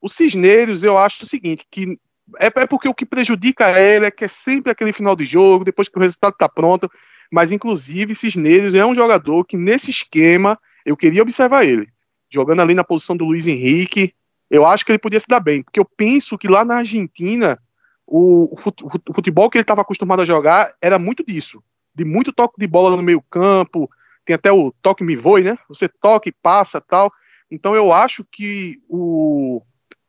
[0.00, 1.96] o Cisneiros, eu acho o seguinte, que
[2.38, 5.64] é, é, porque o que prejudica ele é que é sempre aquele final de jogo,
[5.64, 6.90] depois que o resultado está pronto.
[7.30, 11.88] Mas, inclusive, Cisneiros é um jogador que, nesse esquema, eu queria observar ele.
[12.30, 14.12] Jogando ali na posição do Luiz Henrique,
[14.50, 17.58] eu acho que ele podia se dar bem, porque eu penso que lá na Argentina,
[18.06, 21.62] o, o futebol que ele estava acostumado a jogar era muito disso,
[21.94, 23.90] de muito toque de bola no meio campo,
[24.26, 25.56] tem até o toque me voe, né?
[25.68, 27.12] Você toca e passa tal.
[27.50, 29.62] Então eu acho que o,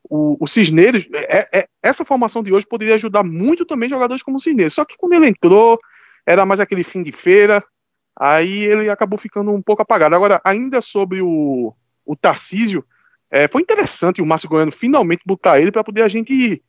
[0.04, 4.38] o, o Cisneiros, é, é, essa formação de hoje poderia ajudar muito também jogadores como
[4.38, 4.74] o Cisneiros.
[4.74, 5.80] Só que quando ele entrou,
[6.26, 7.64] era mais aquele fim de feira,
[8.20, 10.16] aí ele acabou ficando um pouco apagado.
[10.16, 12.84] Agora, ainda sobre o, o Tarcísio,
[13.30, 16.64] é, foi interessante o Márcio Goiano finalmente botar ele para poder a gente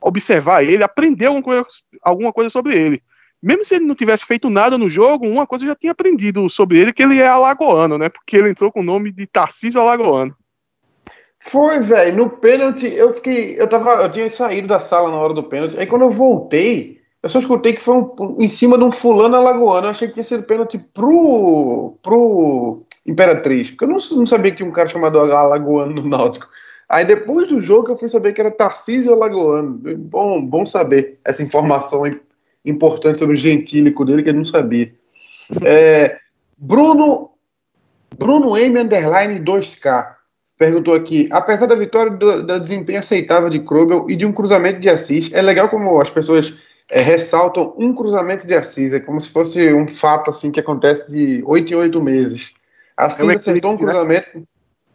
[0.00, 1.66] observar ele, aprender alguma coisa,
[2.02, 3.02] alguma coisa sobre ele.
[3.42, 6.48] Mesmo se ele não tivesse feito nada no jogo, uma coisa eu já tinha aprendido
[6.48, 8.08] sobre ele, que ele é alagoano, né?
[8.08, 10.34] Porque ele entrou com o nome de Tarcísio Alagoano.
[11.40, 12.16] Foi, velho.
[12.16, 13.60] No pênalti, eu fiquei.
[13.60, 14.02] Eu tava.
[14.02, 15.78] Eu tinha saído da sala na hora do pênalti.
[15.78, 19.36] Aí quando eu voltei, eu só escutei que foi um, em cima de um fulano
[19.36, 19.86] alagoano.
[19.86, 21.96] Eu achei que tinha sido pênalti pro.
[22.02, 23.70] pro Imperatriz.
[23.70, 26.48] Porque eu não, não sabia que tinha um cara chamado Alagoano no Náutico.
[26.88, 29.78] Aí depois do jogo eu fui saber que era Tarcísio Alagoano.
[29.96, 32.04] Bom, bom saber essa informação
[32.66, 34.92] importante sobre o gentílico dele que eu não sabia.
[35.62, 36.18] É,
[36.58, 37.30] Bruno
[38.18, 40.16] Bruno M underline 2K
[40.58, 44.80] perguntou aqui: apesar da vitória do, do desempenho aceitável de Krobel e de um cruzamento
[44.80, 46.54] de Assis, é legal como as pessoas
[46.90, 51.10] é, ressaltam um cruzamento de Assis, é como se fosse um fato assim que acontece
[51.10, 52.52] de oito em oito meses.
[52.96, 53.80] Assis é um acertou um né?
[53.80, 54.28] cruzamento.
[54.34, 54.42] Né?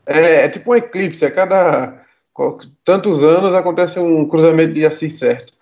[0.06, 2.02] É, é, tipo um eclipse, a cada
[2.84, 5.54] tantos anos acontece um cruzamento de Assis certo.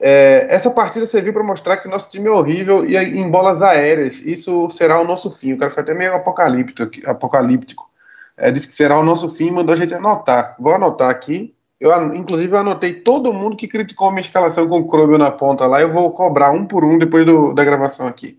[0.00, 3.62] É, essa partida serviu para mostrar que o nosso time é horrível e em bolas
[3.62, 4.20] aéreas.
[4.24, 5.52] Isso será o nosso fim.
[5.52, 6.90] O cara foi até meio apocalíptico.
[7.08, 7.88] apocalíptico.
[8.36, 10.56] É, disse que será o nosso fim, mandou a gente anotar.
[10.58, 11.54] Vou anotar aqui.
[11.78, 15.30] Eu, inclusive, eu anotei todo mundo que criticou a minha escalação com o Krobel na
[15.30, 15.80] ponta lá.
[15.80, 18.38] Eu vou cobrar um por um depois do, da gravação aqui.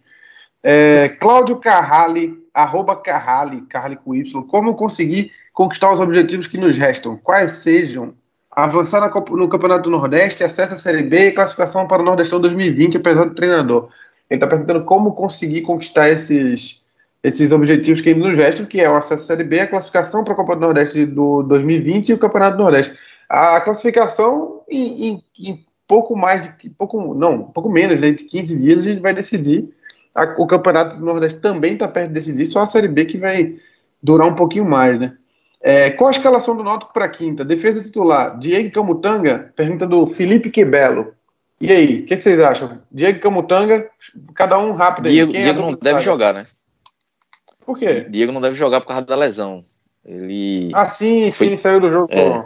[0.64, 4.44] É, Cláudio Carrali, arroba Carrali, Carrali com Y.
[4.48, 7.18] Como conseguir conquistar os objetivos que nos restam?
[7.18, 8.14] Quais sejam?
[8.56, 9.02] Avançar
[9.32, 13.26] no Campeonato do Nordeste, acesso à Série B e classificação para o Nordestão 2020, apesar
[13.26, 13.90] do treinador.
[14.30, 16.86] Ele está perguntando como conseguir conquistar esses,
[17.22, 20.34] esses objetivos que nos restam, que é o acesso à Série B, a classificação para
[20.34, 22.98] a Copa do Nordeste do 2020 e o Campeonato do Nordeste.
[23.30, 26.70] A classificação, em, em, em pouco mais de.
[26.70, 29.70] Pouco, não, pouco menos né, de 15 dias, a gente vai decidir
[30.16, 33.18] a, o Campeonato do Nordeste também está perto de decidir, só a Série B que
[33.18, 33.56] vai
[34.02, 35.18] durar um pouquinho mais, né?
[35.68, 37.44] É, qual a escalação do Náutico para quinta?
[37.44, 41.16] Defesa titular, Diego Camutanga, pergunta do Felipe Quebelo.
[41.60, 42.80] E aí, o que, que, vocês acham?
[42.92, 43.90] Diego Camutanga,
[44.36, 45.14] cada um rápido aí.
[45.14, 46.46] Diego, é Diego é não deve jogar, né?
[47.66, 48.06] Por quê?
[48.08, 49.66] Diego não deve jogar por causa da lesão.
[50.06, 50.70] Ele.
[50.72, 51.50] Ah, sim, foi...
[51.50, 52.10] sim, saiu do jogo.
[52.14, 52.46] É.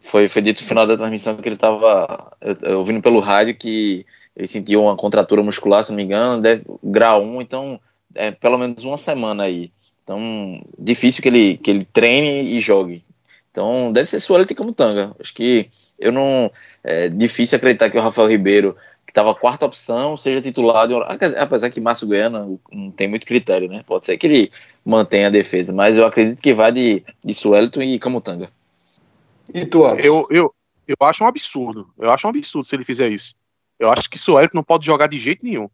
[0.00, 2.30] Foi, foi dito no final da transmissão que ele estava
[2.76, 4.04] ouvindo pelo rádio que
[4.36, 7.80] ele sentiu uma contratura muscular, se não me engano, deve, grau 1, então
[8.14, 9.72] é pelo menos uma semana aí.
[10.04, 13.02] Então, difícil que ele, que ele treine e jogue.
[13.50, 15.16] Então, deve ser Suelito e Camutanga.
[15.18, 16.50] Acho que eu não.
[16.82, 18.76] É difícil acreditar que o Rafael Ribeiro,
[19.06, 20.86] que estava quarta opção, seja titular.
[20.86, 20.94] De...
[21.38, 23.82] Apesar que Márcio Goiano não tem muito critério, né?
[23.86, 24.52] Pode ser que ele
[24.84, 28.50] mantenha a defesa, mas eu acredito que vai de, de Suelito e Camutanga.
[29.52, 30.04] E tu, Alex?
[30.04, 30.54] Eu, eu,
[30.86, 31.88] eu acho um absurdo.
[31.98, 33.34] Eu acho um absurdo se ele fizer isso.
[33.78, 35.70] Eu acho que Suelito não pode jogar de jeito nenhum.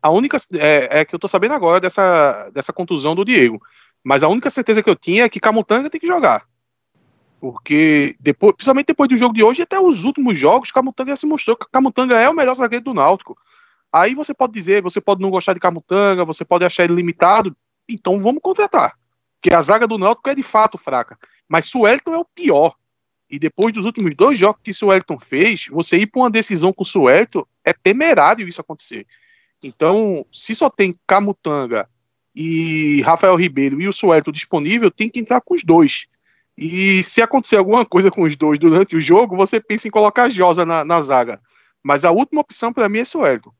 [0.00, 3.60] A única é, é, que eu tô sabendo agora dessa, dessa contusão do Diego.
[4.02, 6.46] Mas a única certeza que eu tinha é que Camutanga tem que jogar.
[7.38, 11.56] Porque, depois, principalmente depois do jogo de hoje, até os últimos jogos, Camutanga se mostrou
[11.56, 13.36] que Camutanga é o melhor zagueiro do Náutico.
[13.92, 17.54] Aí você pode dizer, você pode não gostar de Camutanga, você pode achar ele limitado,
[17.88, 18.96] então vamos contratar.
[19.34, 21.18] Porque a zaga do Náutico é de fato fraca.
[21.48, 22.74] Mas Suelton é o pior.
[23.28, 26.82] E depois dos últimos dois jogos que Suelton fez, você ir para uma decisão com
[26.82, 29.06] o Suelton é temerário isso acontecer.
[29.62, 31.88] Então, se só tem Camutanga
[32.34, 36.06] e Rafael Ribeiro e o Suelton disponível, tem que entrar com os dois.
[36.56, 40.30] E se acontecer alguma coisa com os dois durante o jogo, você pensa em colocar
[40.30, 41.40] Josa na, na zaga.
[41.82, 43.52] Mas a última opção para mim é Suelton.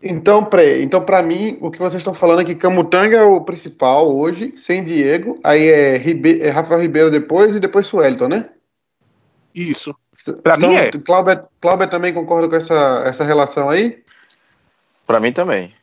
[0.00, 4.14] Então, para então, mim, o que vocês estão falando é que Camutanga é o principal
[4.14, 8.48] hoje, sem Diego, aí é, Ribe é Rafael Ribeiro depois e depois Suelton, né?
[9.52, 9.92] Isso.
[10.42, 10.90] Para então, mim é.
[11.60, 13.98] Cláudio também concorda com essa, essa relação aí?
[15.08, 15.74] Para mim também.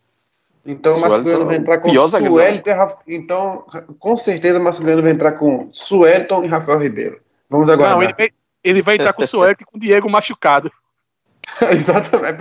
[0.64, 3.00] Então, o Masculino vai entrar com Suelton e Rafael.
[3.08, 3.66] Então,
[3.98, 7.20] com certeza, o Masculino vai entrar com Suelton e Rafael Ribeiro.
[7.50, 7.96] Vamos aguardar.
[7.96, 8.30] Não, ele vai,
[8.64, 10.72] ele vai entrar com o Suelton e com o Diego machucado.
[11.72, 12.36] Exatamente.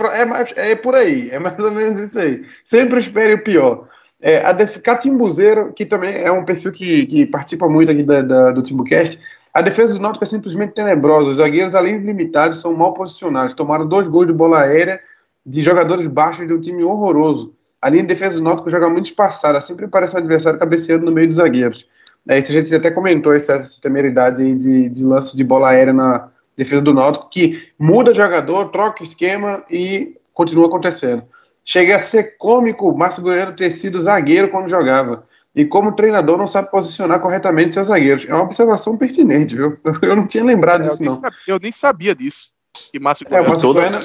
[0.55, 1.31] É, é, é, por aí.
[1.31, 2.45] É mais ou menos isso aí.
[2.63, 3.87] Sempre espere o pior.
[4.21, 4.77] É, a Def...
[4.77, 9.19] Catimbuzeiro, que também é um perfil que, que participa muito aqui da, da, do Timbucast,
[9.51, 11.31] a defesa do Náutico é simplesmente tenebrosa.
[11.31, 13.55] Os zagueiros, além de limitados, são mal posicionados.
[13.55, 15.01] Tomaram dois gols de bola aérea
[15.45, 17.53] de jogadores baixos de um time horroroso.
[17.81, 21.11] A linha de defesa do Náutico joga muito espaçada, sempre parece um adversário cabeceando no
[21.11, 21.87] meio dos zagueiros.
[22.27, 25.69] É, isso a gente até comentou essa, essa temeridade aí de, de lance de bola
[25.69, 31.23] aérea na defesa do Náutico, que muda jogador, troca esquema e continua acontecendo.
[31.63, 35.27] Chega a ser cômico o Márcio Goiano ter sido zagueiro quando jogava.
[35.55, 38.25] E como treinador não sabe posicionar corretamente seus zagueiros.
[38.27, 39.77] É uma observação pertinente, viu?
[40.01, 41.15] Eu não tinha lembrado é, disso, eu não.
[41.15, 42.51] Sabia, eu nem sabia disso.
[42.91, 43.99] Que Márcio é, Goiano...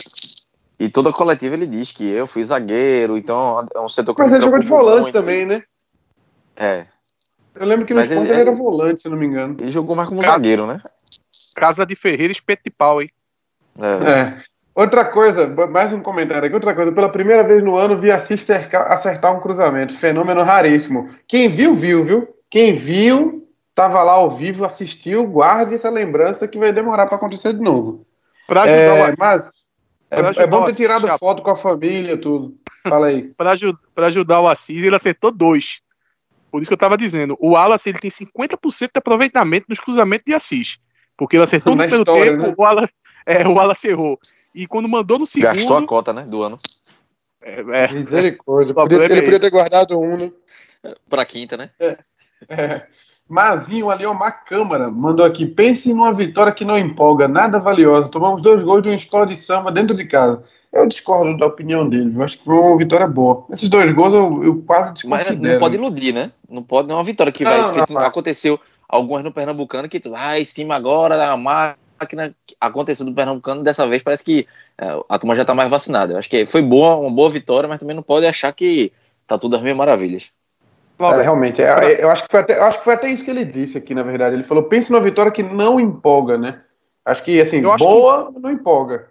[0.80, 4.22] E toda a coletiva ele diz que eu fui zagueiro, então é um setor que
[4.22, 5.12] Mas ele jogou de volante muito.
[5.12, 5.62] também, né?
[6.56, 6.86] É.
[7.54, 9.58] Eu lembro que no Mas ele, ele, era volante, se eu não me engano.
[9.60, 10.80] Ele jogou mais como zagueiro, né?
[11.54, 13.10] Casa de Ferreira, espeto de pau, hein?
[13.78, 14.10] É.
[14.10, 14.42] é.
[14.74, 16.54] Outra coisa, mais um comentário aqui.
[16.54, 19.94] Outra coisa, pela primeira vez no ano vi Assis acertar um cruzamento.
[19.94, 21.10] Fenômeno raríssimo.
[21.28, 22.28] Quem viu, viu, viu?
[22.48, 27.52] Quem viu, tava lá ao vivo, assistiu, guarde essa lembrança que vai demorar para acontecer
[27.52, 28.06] de novo.
[28.46, 29.18] Pra ajudar é, o Assis.
[29.18, 29.59] Mas,
[30.10, 32.56] é, é bom ter tirado Assis, foto com a família, tudo.
[32.82, 33.32] Fala aí.
[33.94, 35.80] para ajudar o Assis, ele acertou dois.
[36.50, 37.36] Por isso que eu tava dizendo.
[37.38, 40.78] O Wallace ele tem 50% de aproveitamento nos cruzamentos de Assis.
[41.16, 42.54] Porque ele acertou no primeiro tempo, né?
[42.56, 42.92] o, Wallace,
[43.24, 44.18] é, o Wallace errou.
[44.54, 45.54] E quando mandou no segundo.
[45.54, 46.24] Gastou a cota, né?
[46.24, 46.58] Do ano.
[47.40, 47.92] É, é.
[47.92, 48.74] Misericórdia.
[48.74, 50.32] Podia, ele é podia ter guardado um, né?
[51.08, 51.70] Pra quinta, né?
[51.78, 51.98] É.
[52.48, 52.86] é.
[53.30, 55.46] Mazinho ali, uma câmara, mandou aqui.
[55.46, 58.10] Pense numa vitória que não empolga, nada valiosa.
[58.10, 60.42] Tomamos dois gols de uma escola de samba dentro de casa.
[60.72, 62.12] Eu discordo da opinião dele.
[62.16, 63.46] Eu acho que foi uma vitória boa.
[63.48, 65.40] Esses dois gols eu, eu quase desconsidero.
[65.40, 66.32] Mas não pode iludir, né?
[66.48, 67.76] Não pode, não é uma vitória que não, vai.
[67.76, 68.58] Não, não, aconteceu
[68.88, 72.34] algumas no Pernambucano que tu, ah, estima agora a máquina.
[72.60, 76.14] Aconteceu do Pernambucano, dessa vez parece que é, a turma já tá mais vacinada.
[76.14, 78.92] Eu acho que foi boa, uma boa vitória, mas também não pode achar que
[79.24, 80.32] tá tudo às mil maravilhas.
[81.00, 83.30] É, realmente, é, eu, acho que foi até, eu acho que foi até isso que
[83.30, 84.36] ele disse aqui, na verdade.
[84.36, 86.60] Ele falou: pense numa vitória que não empolga, né?
[87.04, 89.10] Acho que, assim, boa, que, não empolga.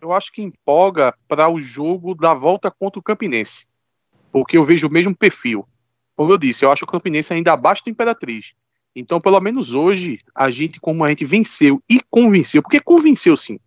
[0.00, 3.66] Eu acho que empolga para o jogo da volta contra o Campinense.
[4.32, 5.66] Porque eu vejo o mesmo perfil.
[6.16, 8.54] Como eu disse, eu acho o Campinense ainda abaixo do Imperatriz.
[8.94, 13.60] Então, pelo menos hoje, a gente, como a gente venceu e convenceu, porque convenceu sim.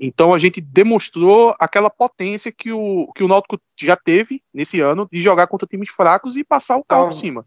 [0.00, 5.08] Então a gente demonstrou aquela potência que o, que o Náutico já teve nesse ano
[5.10, 7.46] de jogar contra times fracos e passar o carro por cima.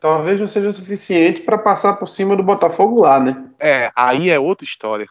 [0.00, 3.44] Talvez não seja suficiente para passar por cima do Botafogo lá, né?
[3.58, 5.06] É, aí é outra história.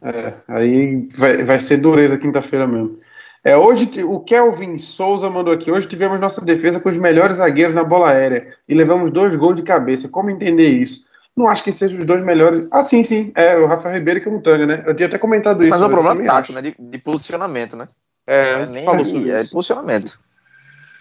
[0.00, 2.98] É, aí vai, vai ser dureza quinta-feira mesmo.
[3.44, 5.70] É, hoje o Kelvin Souza mandou aqui.
[5.70, 9.56] Hoje tivemos nossa defesa com os melhores zagueiros na bola aérea e levamos dois gols
[9.56, 10.08] de cabeça.
[10.08, 11.06] Como entender isso?
[11.36, 12.66] Não acho que sejam os dois melhores.
[12.70, 13.32] Ah, sim, sim.
[13.34, 14.82] É o Rafael Ribeiro e o Mutanga, né?
[14.86, 15.70] Eu tinha até comentado isso.
[15.70, 16.62] Mas é um problema tático, né?
[16.62, 17.88] De, de, posicionamento, né?
[18.26, 20.20] É, é nem aí, é posicionamento.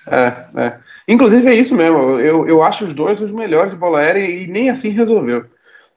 [0.08, 0.80] É, é.
[1.08, 2.20] Inclusive é isso mesmo.
[2.20, 5.46] Eu, eu acho os dois os melhores de bola aérea e nem assim resolveu.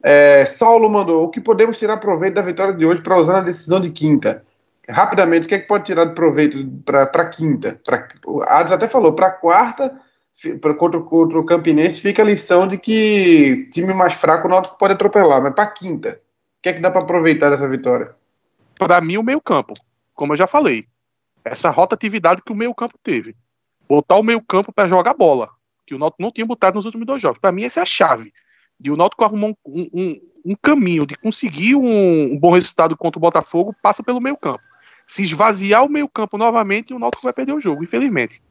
[0.02, 3.40] É, Saulo mandou: o que podemos tirar proveito da vitória de hoje para usar na
[3.40, 4.44] decisão de quinta?
[4.88, 7.80] Rapidamente, o que é que pode tirar de proveito para quinta?
[7.84, 9.98] Pra, o Ades até falou: para quarta,
[10.60, 14.78] pra, contra, contra o Campinense, fica a lição de que time mais fraco o Náutico
[14.78, 16.20] pode atropelar, mas para quinta,
[16.58, 18.14] o que é que dá para aproveitar dessa vitória?
[18.78, 19.74] Para mim, o meio-campo,
[20.14, 20.86] como eu já falei,
[21.44, 23.36] essa rotatividade que o meio-campo teve.
[23.88, 25.50] Botar o meio-campo para jogar bola,
[25.86, 27.38] que o Náutico não tinha botado nos últimos dois jogos.
[27.38, 28.32] Para mim, essa é a chave
[28.80, 33.18] e o Náutico arrumou um, um, um caminho de conseguir um, um, bom resultado contra
[33.18, 34.62] o Botafogo, passa pelo meio campo.
[35.06, 38.42] Se esvaziar o meio campo novamente, o Náutico vai perder o jogo, infelizmente.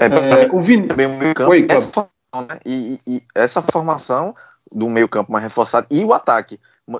[0.00, 0.88] É, é o Vini...
[0.88, 2.60] também o meio campo, Oi, essa formação, né?
[2.64, 4.34] e, e, e, essa formação
[4.72, 6.58] do meio campo mais reforçado e o ataque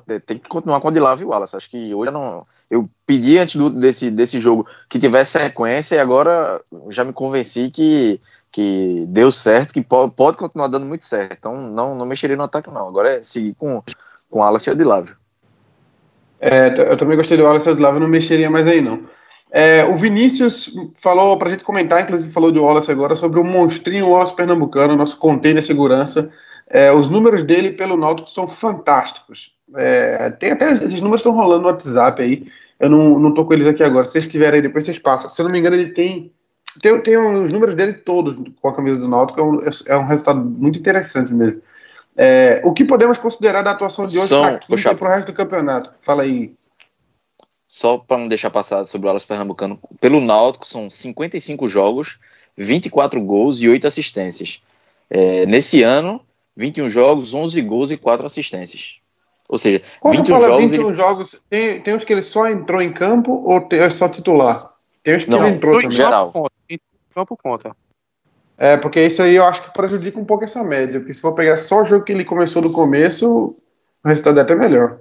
[0.09, 1.57] é, tem que continuar com o Odilave e o Wallace.
[1.57, 2.47] Acho que hoje eu não.
[2.71, 7.71] Eu pedi antes do, desse, desse jogo que tivesse sequência e agora já me convenci
[7.71, 8.21] que
[8.53, 11.37] que deu certo, que pode, pode continuar dando muito certo.
[11.39, 12.89] Então não, não mexeria no ataque, não.
[12.89, 13.83] Agora é seguir com,
[14.29, 15.17] com o Wallace e o Adilávio.
[16.41, 19.05] É, eu também gostei do Wallace e o Adilávio, não mexeria mais aí, não.
[19.53, 23.45] É, o Vinícius falou para a gente comentar, inclusive falou do Wallace agora, sobre o
[23.45, 26.33] monstrinho Wallace Pernambucano, nosso container segurança.
[26.69, 29.57] É, os números dele pelo Náutico são fantásticos.
[29.77, 32.47] É, tem até esses números estão rolando no WhatsApp aí.
[32.79, 34.05] Eu não, não tô com eles aqui agora.
[34.05, 35.29] Se vocês tiverem aí, depois vocês passam.
[35.29, 36.33] Se eu não me engano, ele tem
[36.81, 40.07] tem, tem os números dele todos com a camisa do Náutico, é um, é um
[40.07, 41.61] resultado muito interessante mesmo.
[42.17, 44.29] É, o que podemos considerar da atuação de hoje
[44.95, 45.93] para o resto do campeonato?
[46.01, 46.55] Fala aí.
[47.73, 52.19] Só para não deixar passar sobre o Alas Pernambucano, pelo Náutico são 55 jogos,
[52.57, 54.61] 24 gols e 8 assistências.
[55.09, 56.21] É, nesse ano,
[56.57, 58.97] 21 jogos, 11 gols e 4 assistências.
[59.49, 60.71] Ou seja, Quando 21 jogos.
[60.73, 60.97] 21 ele...
[60.97, 64.73] jogos, tem, tem uns que ele só entrou em campo ou é só titular?
[65.05, 65.93] Tem uns que não, ele entrou também.
[65.93, 66.33] Geral
[67.15, 67.77] campo conta.
[68.59, 70.99] É, porque isso aí eu acho que prejudica um pouco essa média.
[70.99, 73.57] Porque se for pegar só o jogo que ele começou do começo,
[74.05, 74.99] o resultado é até melhor.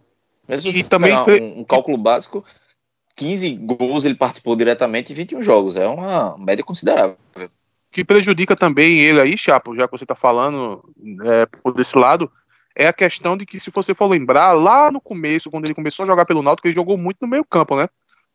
[0.49, 2.43] Mas e também um, um, cálculo básico,
[3.19, 5.75] 15 gols ele participou diretamente em 21 jogos.
[5.75, 7.17] É uma média considerável.
[7.35, 7.49] O
[7.91, 10.81] que prejudica também ele aí, Chapo, já que você está falando
[11.25, 12.31] é, por desse lado,
[12.73, 16.03] é a questão de que, se você for lembrar, lá no começo, quando ele começou
[16.03, 17.89] a jogar pelo Náutico, ele jogou muito no meio campo, né?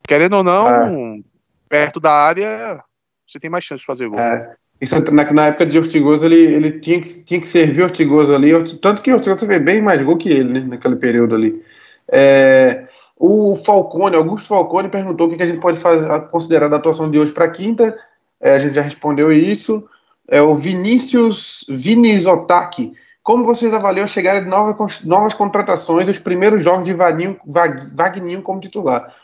[0.07, 1.19] Querendo ou não, é.
[1.67, 2.85] perto da área,
[3.27, 4.19] você tem mais chance de fazer gol.
[4.19, 4.55] É.
[4.83, 8.51] Isso, na, na época de Ortigoso, ele, ele tinha, que, tinha que servir Ortigoso ali,
[8.83, 11.65] tanto que Ortigoso fez bem mais gol que ele, né, naquele período ali.
[12.13, 12.87] É,
[13.17, 17.19] o Falcone, Augusto Falcone, perguntou o que, a gente pode fazer, considerar da atuação de
[17.19, 17.97] hoje para quinta.
[18.41, 19.89] É, a gente já respondeu isso.
[20.29, 22.93] É, o Vinícius Vinizotaki.
[23.23, 27.39] Como vocês avaliam a chegada de novas, novas contratações e os primeiros jogos de Vaninho,
[27.47, 29.15] Vagninho como titular?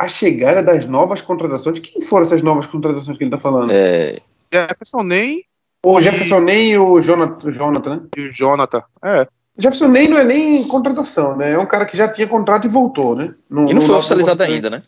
[0.00, 1.78] a chegada das novas contratações.
[1.78, 3.70] Quem foram essas novas contratações que ele está falando?
[3.70, 4.18] É...
[4.50, 5.44] Jefferson Ney.
[5.84, 6.02] O e...
[6.02, 8.02] Jefferson Ney e o Jonathan, Jonathan, né?
[8.16, 9.28] E o Jonathan, é.
[9.60, 11.52] Jefferson Ney não é nem contratação, né?
[11.52, 13.34] É um cara que já tinha contrato e voltou, né?
[13.48, 14.82] No, e não foi oficializado ainda, né?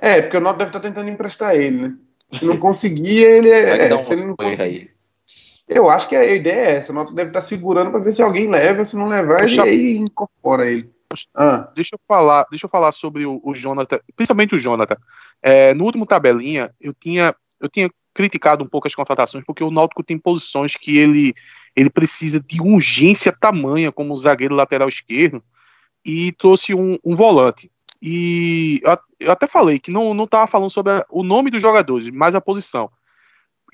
[0.00, 1.94] É, porque o Noto deve estar tá tentando emprestar ele, né?
[2.32, 3.92] Se não conseguir, ele é.
[3.92, 4.90] é se ele não conseguir.
[5.68, 6.92] Eu acho que a ideia é essa.
[6.92, 9.66] O Noto deve estar tá segurando para ver se alguém leva, se não levar, Poxa.
[9.66, 10.90] ele aí incorpora ele.
[11.34, 11.70] Ah.
[11.74, 14.96] Deixa eu falar, deixa eu falar sobre o, o Jonathan, principalmente o Jonathan.
[15.42, 19.70] É, no último tabelinha, eu tinha, eu tinha criticado um pouco as contratações, porque o
[19.70, 21.34] Náutico tem posições que ele,
[21.76, 25.42] ele precisa de urgência tamanha, como zagueiro lateral esquerdo,
[26.04, 27.70] e trouxe um, um volante.
[28.00, 28.80] E
[29.20, 32.40] eu até falei que não estava falando sobre a, o nome dos jogadores, mas a
[32.40, 32.90] posição.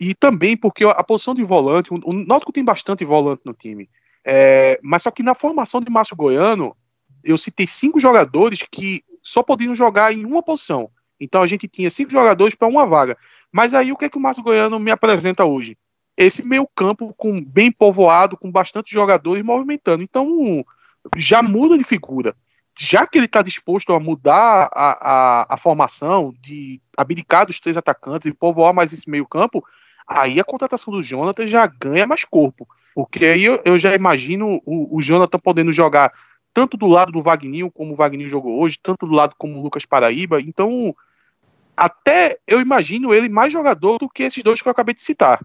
[0.01, 3.89] E também porque a posição de volante, o, o Náutico tem bastante volante no time.
[4.25, 6.77] É, mas só que na formação de Márcio Goiano,
[7.23, 10.91] eu citei cinco jogadores que só podiam jogar em uma posição.
[11.21, 13.17] Então a gente tinha cinco jogadores para uma vaga.
[13.53, 15.77] Mas aí o que é que o Márcio Goiano me apresenta hoje?
[16.17, 20.03] Esse meio campo com bem povoado, com bastante jogadores movimentando.
[20.03, 20.65] Então
[21.17, 22.35] já muda de figura.
[22.79, 27.77] Já que ele está disposto a mudar a, a, a, formação, de abdicar dos três
[27.77, 29.63] atacantes e povoar mais esse meio campo,
[30.07, 32.67] aí a contratação do Jonathan já ganha mais corpo.
[32.95, 36.13] Porque aí eu, eu já imagino o, o Jonathan podendo jogar
[36.55, 39.63] tanto do lado do Wagninho, como o Wagninho jogou hoje, tanto do lado como o
[39.63, 40.41] Lucas Paraíba.
[40.41, 40.95] Então,
[41.77, 45.41] até eu imagino ele mais jogador do que esses dois que eu acabei de citar.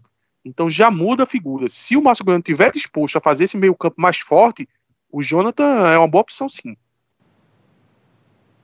[0.47, 1.67] Então já muda a figura.
[1.69, 4.67] Se o Márcio Goiano tiver disposto a fazer esse meio campo mais forte,
[5.11, 6.75] o Jonathan é uma boa opção sim.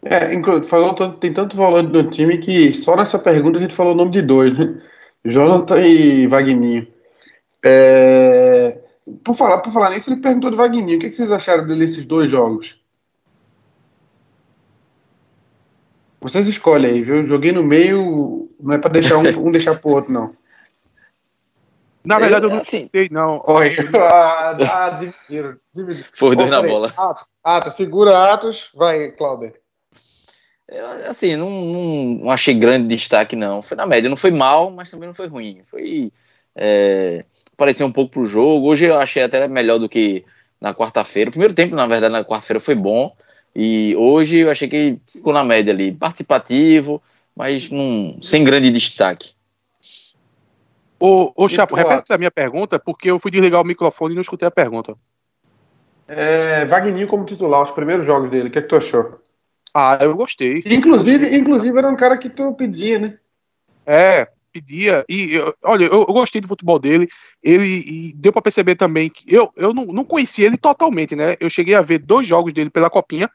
[0.01, 0.29] É,
[0.63, 3.95] falou tanto, tem tanto volante no time que só nessa pergunta a gente falou o
[3.95, 4.81] nome de dois, né?
[5.23, 6.87] Jonathan e Wagninho.
[7.63, 8.77] É,
[9.23, 10.97] por falar, por falar nisso, ele perguntou do Wagner.
[10.97, 12.81] O que, que vocês acharam desses dois jogos?
[16.19, 17.25] Vocês escolhem aí, viu?
[17.25, 20.33] Joguei no meio, não é para deixar um, um deixar pro outro, não.
[22.05, 23.41] Na verdade, eu, eu não assim, não.
[23.47, 26.09] Oi, ah, ah, dividiram, dividiram.
[26.13, 26.93] Foi dois na bola.
[26.97, 28.69] Atos, Atos, segura Atos.
[28.75, 29.53] Vai, Cláudio.
[31.07, 33.61] Assim, não, não, não, achei grande destaque, não.
[33.61, 34.09] Foi na média.
[34.09, 35.61] Não foi mal, mas também não foi ruim.
[35.69, 36.11] Foi.
[36.55, 37.25] É,
[37.55, 38.67] parecia um pouco pro jogo.
[38.67, 40.25] Hoje eu achei até melhor do que
[40.59, 41.29] na quarta-feira.
[41.29, 43.15] O primeiro tempo, na verdade, na quarta-feira foi bom.
[43.55, 45.91] E hoje eu achei que ficou na média ali.
[45.91, 47.01] Participativo,
[47.35, 49.33] mas não, sem grande destaque.
[51.05, 54.21] Ô, ô Chapo, repete a minha pergunta, porque eu fui desligar o microfone e não
[54.21, 54.95] escutei a pergunta.
[56.07, 59.19] É, Wagner como titular, os primeiros jogos dele, o que, é que tu achou?
[59.73, 60.63] Ah, eu gostei.
[60.65, 63.17] Inclusive, inclusive era um cara que tu pedia, né?
[63.85, 65.03] É, pedia.
[65.09, 67.09] E eu, olha, eu, eu, gostei do futebol dele.
[67.43, 71.35] Ele deu para perceber também que eu, eu não, não conhecia ele totalmente, né?
[71.37, 73.29] Eu cheguei a ver dois jogos dele pela copinha.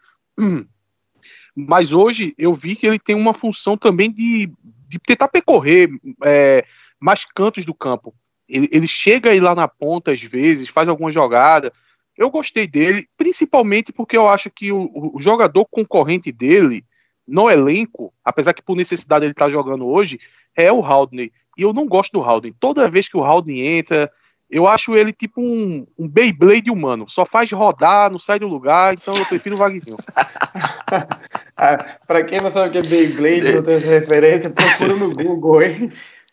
[1.55, 4.51] Mas hoje eu vi que ele tem uma função também de,
[4.89, 5.91] de tentar percorrer
[6.25, 6.65] é,
[7.01, 8.15] mais cantos do campo.
[8.49, 11.73] Ele, ele chega aí lá na ponta às vezes, faz alguma jogada.
[12.17, 16.85] Eu gostei dele, principalmente porque eu acho que o, o jogador concorrente dele
[17.27, 20.19] no elenco, apesar que por necessidade ele tá jogando hoje,
[20.57, 21.31] é o Haldney.
[21.57, 22.55] E eu não gosto do Haldney.
[22.59, 24.11] Toda vez que o Haldney entra,
[24.51, 27.07] eu acho ele tipo um, um Beyblade humano.
[27.09, 29.83] Só faz rodar, não sai do lugar, então eu prefiro o Wagner.
[31.57, 35.93] ah, quem não sabe o que é Beyblade, não tem referência, procura no Google, hein?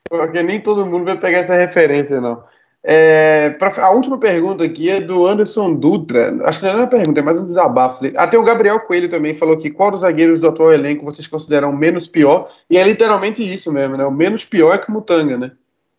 [0.10, 2.43] Porque nem todo mundo vai pegar essa referência, não.
[2.88, 6.38] É, pra, a última pergunta aqui é do Anderson Dutra.
[6.43, 8.06] Acho que não é uma pergunta, é mais um desabafo.
[8.16, 11.76] Até o Gabriel Coelho também falou que qual dos zagueiros do atual elenco vocês consideram
[11.76, 12.51] menos pior?
[12.70, 14.06] E é literalmente isso mesmo, né?
[14.06, 15.51] O menos pior é que o Mutanga, né?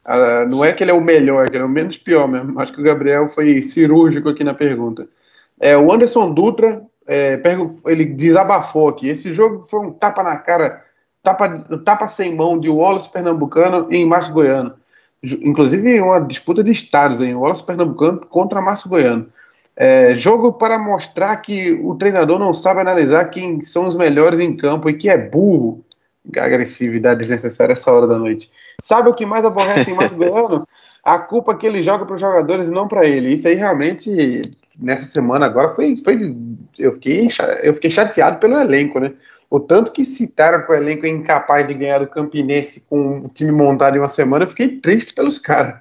[0.04, 2.28] Ah, não é que ele é o melhor, é que ele é o menos pior
[2.28, 2.60] mesmo.
[2.60, 5.08] Acho que o Gabriel foi cirúrgico aqui na pergunta.
[5.58, 7.42] É, o Anderson Dutra, é,
[7.86, 9.08] ele desabafou aqui.
[9.08, 10.84] Esse jogo foi um tapa na cara,
[11.34, 14.74] tapa, tapa sem mão de Wallace Pernambucano em Márcio Goiano
[15.42, 19.26] inclusive uma disputa de estados em Wallace Pernambucano contra Márcio Goiano.
[19.74, 24.56] É, jogo para mostrar que o treinador não sabe analisar quem são os melhores em
[24.56, 25.84] campo e que é burro.
[26.36, 28.50] Agressividade desnecessária essa hora da noite.
[28.82, 30.66] Sabe o que mais aborrece em Márcio Goiano?
[31.04, 33.34] A culpa que ele joga para os jogadores e não para ele.
[33.34, 35.96] Isso aí realmente, nessa semana agora, foi.
[35.96, 36.36] foi
[36.78, 37.28] eu, fiquei,
[37.62, 39.12] eu fiquei chateado pelo elenco, né?
[39.48, 43.28] O tanto que citaram que o elenco é incapaz de ganhar do Campinense com o
[43.28, 45.76] time montado em uma semana, eu fiquei triste pelos caras.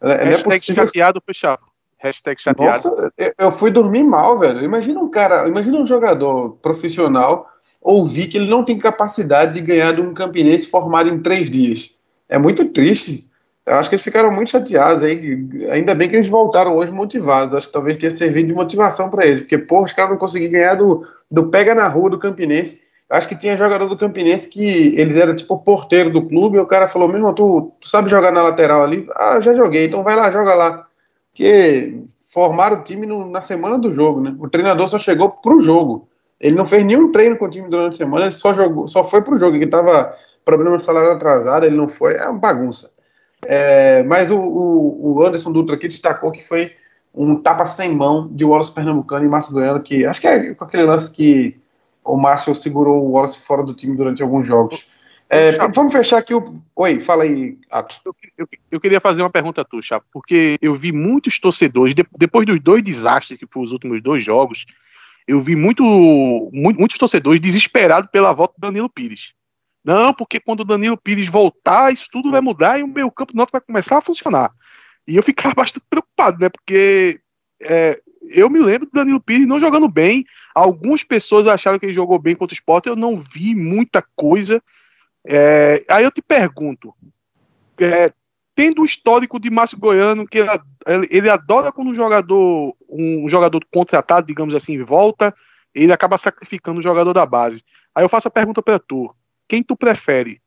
[0.00, 1.62] É, Hashtag é chateado, fechado.
[1.98, 2.72] Hashtag chateado.
[2.72, 4.62] Nossa, eu fui dormir mal, velho.
[4.62, 7.50] Imagina um cara, imagina um jogador profissional
[7.80, 11.90] ouvir que ele não tem capacidade de ganhar de um Campinense formado em três dias.
[12.28, 13.28] É muito triste.
[13.66, 15.46] Eu acho que eles ficaram muito chateados aí.
[15.70, 17.56] Ainda bem que eles voltaram hoje motivados.
[17.56, 19.40] Acho que talvez tenha servido de motivação para eles.
[19.40, 23.28] Porque, porra, os caras não conseguiram ganhar do, do pega na rua do Campinense acho
[23.28, 26.88] que tinha jogador do Campinense que eles eram tipo porteiro do clube, e o cara
[26.88, 29.08] falou, mesmo, tu, tu sabe jogar na lateral ali?
[29.14, 30.86] Ah, já joguei, então vai lá, joga lá.
[31.30, 34.34] Porque formaram o time no, na semana do jogo, né?
[34.38, 36.08] O treinador só chegou pro jogo.
[36.40, 39.02] Ele não fez nenhum treino com o time durante a semana, ele só jogou, só
[39.02, 42.90] foi pro jogo, que tava problema salário atrasado, ele não foi, é uma bagunça.
[43.46, 46.72] É, mas o, o, o, Anderson Dutra aqui destacou que foi
[47.14, 50.64] um tapa sem mão de Wallace Pernambucano e Márcio Goiano, que acho que é com
[50.64, 51.56] aquele lance que
[52.08, 54.88] o Márcio segurou o Wallace fora do time durante alguns jogos.
[55.30, 56.62] É, vamos fechar aqui o.
[56.74, 58.00] Oi, fala aí, Ato.
[58.04, 61.94] Eu, eu, eu, queria fazer uma pergunta a tu, Chapo, porque eu vi muitos torcedores,
[61.94, 64.64] de, depois dos dois desastres que foram os últimos dois jogos,
[65.26, 65.82] eu vi muito,
[66.50, 69.34] muito, muitos torcedores desesperados pela volta do Danilo Pires.
[69.84, 73.36] Não, porque quando o Danilo Pires voltar, isso tudo vai mudar e o meu campo
[73.36, 74.50] nosso vai começar a funcionar.
[75.06, 76.48] E eu ficava bastante preocupado, né?
[76.48, 77.20] Porque
[77.60, 78.00] é,
[78.30, 80.24] eu me lembro do Danilo Pires não jogando bem.
[80.54, 84.62] Algumas pessoas acharam que ele jogou bem contra o Sport, eu não vi muita coisa.
[85.24, 86.94] É, aí eu te pergunto,
[87.80, 88.12] é,
[88.54, 93.64] tendo o histórico de Márcio Goiano, que ele, ele, adora quando um jogador, um jogador
[93.70, 95.34] contratado, digamos assim, volta,
[95.74, 97.62] ele acaba sacrificando o jogador da base.
[97.94, 99.14] Aí eu faço a pergunta para tu:
[99.46, 100.40] quem tu prefere?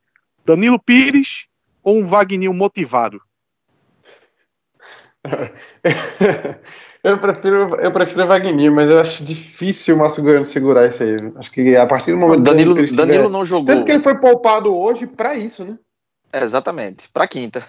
[0.46, 1.48] Danilo Pires
[1.84, 3.22] ou um Wagner motivado?
[7.04, 11.32] Eu prefiro, eu prefiro Wagner, mas eu acho difícil o Márcio Goiano segurar isso aí.
[11.36, 13.30] Acho que a partir do momento Danilo, que Danilo tiver...
[13.30, 13.66] não jogou.
[13.66, 15.80] Tanto que ele foi poupado hoje para isso, né?
[16.32, 17.66] É, exatamente, para quinta.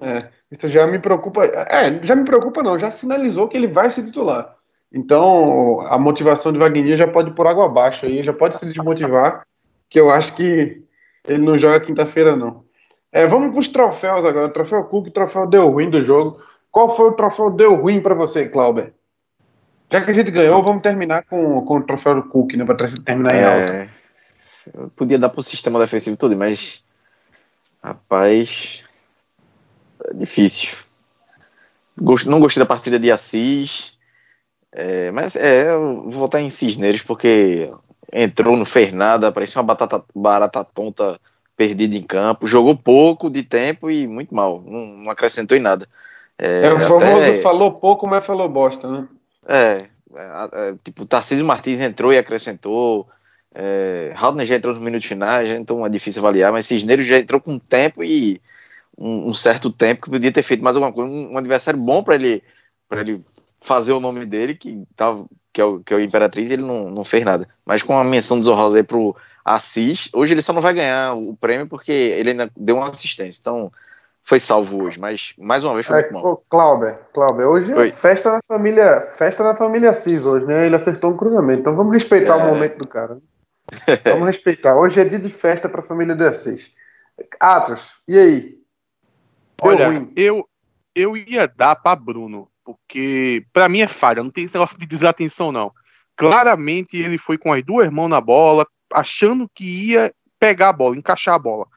[0.00, 1.44] É, isso já me preocupa.
[1.46, 4.54] É, já me preocupa não, já sinalizou que ele vai ser titular.
[4.92, 8.66] Então, a motivação de Wagner já pode ir por água abaixo aí, já pode se
[8.66, 9.46] desmotivar,
[9.88, 10.82] que eu acho que
[11.26, 12.64] ele não joga quinta-feira não.
[13.10, 14.48] É, vamos para os troféus agora.
[14.48, 16.40] Troféu Cook, troféu deu ruim do jogo.
[16.76, 18.92] Qual foi o troféu deu ruim para você, Clauber?
[19.90, 22.66] Já que a gente ganhou, vamos terminar com, com o troféu do Cook, né?
[22.66, 23.46] Para terminar em é...
[23.46, 23.90] alta.
[24.74, 26.84] Eu podia dar para o sistema defensivo todo, mas.
[27.82, 28.84] Rapaz.
[30.04, 30.76] é difícil.
[32.26, 33.96] Não gostei da partida de Assis.
[34.70, 37.72] É, mas é, eu vou votar em Cisneiros porque
[38.12, 41.18] entrou, não fez nada, parecia uma batata, barata tonta
[41.56, 42.46] perdida em campo.
[42.46, 44.60] Jogou pouco de tempo e muito mal.
[44.60, 45.88] Não, não acrescentou em nada.
[46.38, 47.40] É, é o famoso até...
[47.40, 49.08] falou pouco, mas falou bosta, né?
[49.46, 49.84] É,
[50.14, 53.08] é, é tipo, Tarcísio Martins entrou e acrescentou.
[53.54, 57.40] É, Haldner já entrou nos minutos finais, então é difícil avaliar, mas Cisneiros já entrou
[57.40, 58.40] com tempo e
[58.98, 62.02] um, um certo tempo que podia ter feito mais alguma coisa, um, um adversário bom
[62.02, 62.42] para ele
[62.88, 63.22] para ele
[63.60, 65.16] fazer o nome dele, que, tá,
[65.52, 67.48] que, é, o, que é o Imperatriz, ele não, não fez nada.
[67.64, 71.14] Mas com a menção do Zorrosa aí pro Assis, hoje ele só não vai ganhar
[71.14, 73.40] o prêmio porque ele ainda deu uma assistência.
[73.40, 73.72] Então,
[74.26, 76.42] foi salvo hoje, mas mais uma vez foi é, muito bom.
[76.50, 80.66] Cláudio, Cláudio, hoje é festa na família, festa na família Assis hoje, né?
[80.66, 82.42] Ele acertou um cruzamento, então vamos respeitar é.
[82.42, 83.14] o momento do cara.
[83.14, 83.20] Né?
[84.04, 84.76] Vamos respeitar.
[84.76, 86.72] Hoje é dia de festa para a família do Assis.
[87.38, 88.40] Atros, e aí?
[89.62, 90.12] Deu Olha, ruim.
[90.16, 90.44] eu
[90.92, 94.86] eu ia dar para Bruno, porque para mim é falha, não tem esse negócio de
[94.86, 95.70] desatenção não.
[96.16, 100.96] Claramente ele foi com as duas mãos na bola, achando que ia pegar a bola,
[100.96, 101.68] encaixar a bola.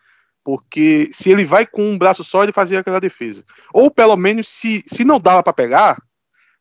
[0.50, 3.43] Porque se ele vai com um braço só, ele fazia aquela defesa.
[3.72, 6.02] Ou pelo menos, se, se não dava para pegar,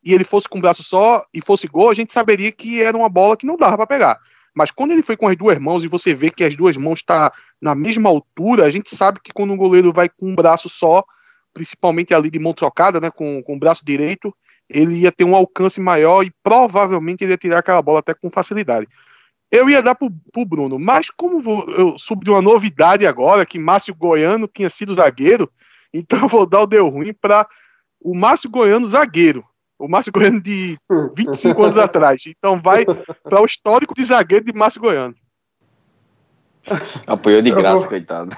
[0.05, 2.95] e ele fosse com um braço só e fosse gol, a gente saberia que era
[2.95, 4.21] uma bola que não dava para pegar.
[4.55, 6.99] Mas quando ele foi com as duas mãos e você vê que as duas mãos
[6.99, 7.33] estão tá
[7.63, 11.03] na mesma altura, a gente sabe que quando um goleiro vai com um braço só,
[11.55, 14.35] principalmente ali de mão trocada, né, com, com o braço direito,
[14.69, 18.29] ele ia ter um alcance maior e provavelmente ele ia tirar aquela bola até com
[18.29, 18.87] facilidade.
[19.51, 23.47] Eu ia dar pro, pro Bruno, mas como vou, eu soube de uma novidade agora,
[23.47, 25.51] que Márcio Goiano tinha sido zagueiro,
[25.93, 27.47] então eu vou dar o deu ruim para
[28.01, 29.45] o Márcio Goiano zagueiro.
[29.79, 30.77] O Márcio Goiano de
[31.15, 32.23] 25 anos atrás.
[32.27, 35.15] Então vai para o histórico de zagueiro de Márcio Goiano.
[37.07, 37.89] Apoiou de graça, vou...
[37.89, 38.37] coitado.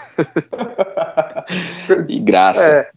[2.06, 2.62] de graça.
[2.62, 2.90] É,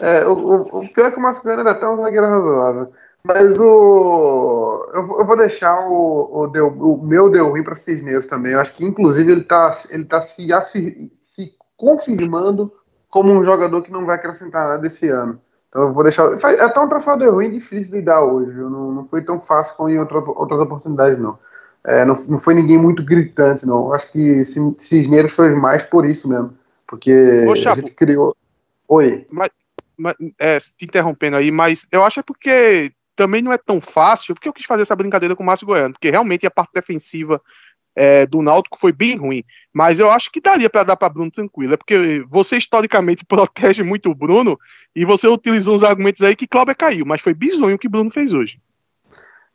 [0.00, 2.92] é o, o, pior é que o Márcio Goiano era até um zagueiro razoável.
[3.22, 4.90] Mas o.
[4.94, 8.52] Eu, eu vou deixar o, o, deu, o meu deu ruim para Cisneiros também.
[8.52, 12.72] Eu acho que, inclusive, ele está ele tá se, afir, se confirmando
[13.10, 15.40] como um jogador que não vai acrescentar nada esse ano.
[15.68, 16.32] Então eu vou deixar.
[16.32, 18.52] É até um troféu deu ruim difícil de dar hoje.
[18.52, 21.38] Não, não foi tão fácil como em outra, outras oportunidades, não.
[21.84, 22.14] É, não.
[22.28, 23.86] Não foi ninguém muito gritante, não.
[23.86, 24.44] Eu acho que
[24.78, 26.54] Cisneiros foi mais por isso mesmo.
[26.86, 28.34] Porque Ô, a gente criou.
[28.88, 29.26] Oi.
[29.30, 29.50] Mas,
[29.96, 32.90] mas, é, te interrompendo aí, mas eu acho é porque
[33.20, 35.92] também não é tão fácil, porque eu quis fazer essa brincadeira com o Márcio Goiano,
[35.92, 37.38] porque realmente a parte defensiva
[37.94, 39.44] é, do Náutico foi bem ruim.
[39.74, 41.74] Mas eu acho que daria para dar para Bruno tranquilo.
[41.74, 44.58] É porque você historicamente protege muito o Bruno
[44.96, 48.10] e você utilizou uns argumentos aí que Cláudio caiu, mas foi bizonho o que Bruno
[48.10, 48.58] fez hoje.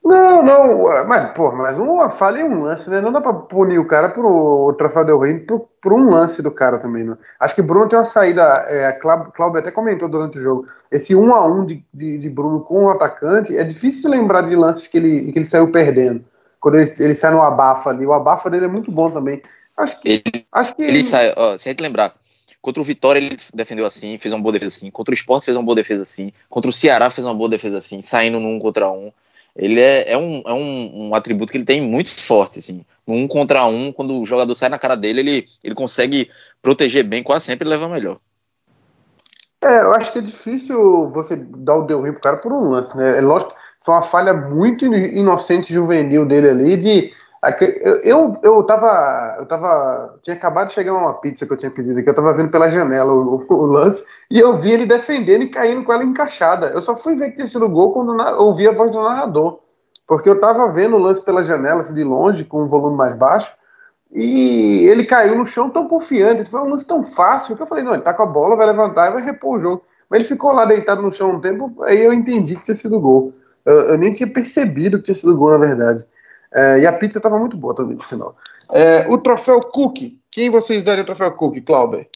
[0.05, 3.01] Não, não, mas, pô, mas uma falha em um lance, né?
[3.01, 6.51] Não dá pra punir o cara por o Del Rey por, por, um lance do
[6.51, 7.17] cara também, né?
[7.39, 11.33] Acho que Bruno tem uma saída, é, Cláudio até comentou durante o jogo, esse um
[11.33, 14.95] a um de, de, de, Bruno com o atacante, é difícil lembrar de lances que
[14.97, 16.23] ele, que ele saiu perdendo.
[16.59, 19.41] Quando ele, ele sai no abafa ali, o abafa dele é muito bom também.
[19.75, 20.07] Acho que.
[20.07, 22.13] Ele, acho que ele, ele sai, ó, se a gente lembrar,
[22.61, 25.57] contra o Vitória ele defendeu assim, fez uma boa defesa assim, contra o Sport fez
[25.57, 28.87] uma boa defesa assim, contra o Ceará fez uma boa defesa assim, saindo num contra
[28.87, 29.11] um
[29.55, 32.85] ele é, é, um, é um, um, atributo que ele tem muito forte, assim.
[33.07, 36.29] Um contra um, quando o jogador sai na cara dele, ele, ele consegue
[36.61, 38.17] proteger bem, quase sempre leva melhor.
[39.63, 42.69] É, eu acho que é difícil você dar o deu ruim pro cara por um
[42.69, 43.17] lance, né?
[43.17, 47.13] É lógico que foi uma falha muito inocente juvenil dele ali de
[48.03, 49.35] eu, eu, tava.
[49.39, 50.17] Eu tava.
[50.23, 52.69] Tinha acabado de chegar uma pizza que eu tinha pedido aqui, eu tava vendo pela
[52.69, 56.67] janela o, o, lance, e eu vi ele defendendo e caindo com ela encaixada.
[56.67, 59.59] Eu só fui ver que tinha sido gol quando eu ouvi a voz do narrador.
[60.07, 63.15] Porque eu tava vendo o lance pela janela, assim, de longe, com um volume mais
[63.15, 63.51] baixo,
[64.11, 66.41] e ele caiu no chão tão confiante.
[66.41, 68.55] Esse foi um lance tão fácil que eu falei, não, ele tá com a bola,
[68.55, 69.83] vai levantar e vai repor o jogo.
[70.09, 72.99] Mas ele ficou lá deitado no chão um tempo, aí eu entendi que tinha sido
[72.99, 73.33] gol.
[73.65, 76.05] Eu, eu nem tinha percebido que tinha sido gol, na verdade.
[76.55, 78.37] É, e a pizza estava muito boa também, por sinal.
[78.71, 80.17] É, o troféu Cook.
[80.31, 82.07] Quem vocês dariam o troféu Cook, Clauber?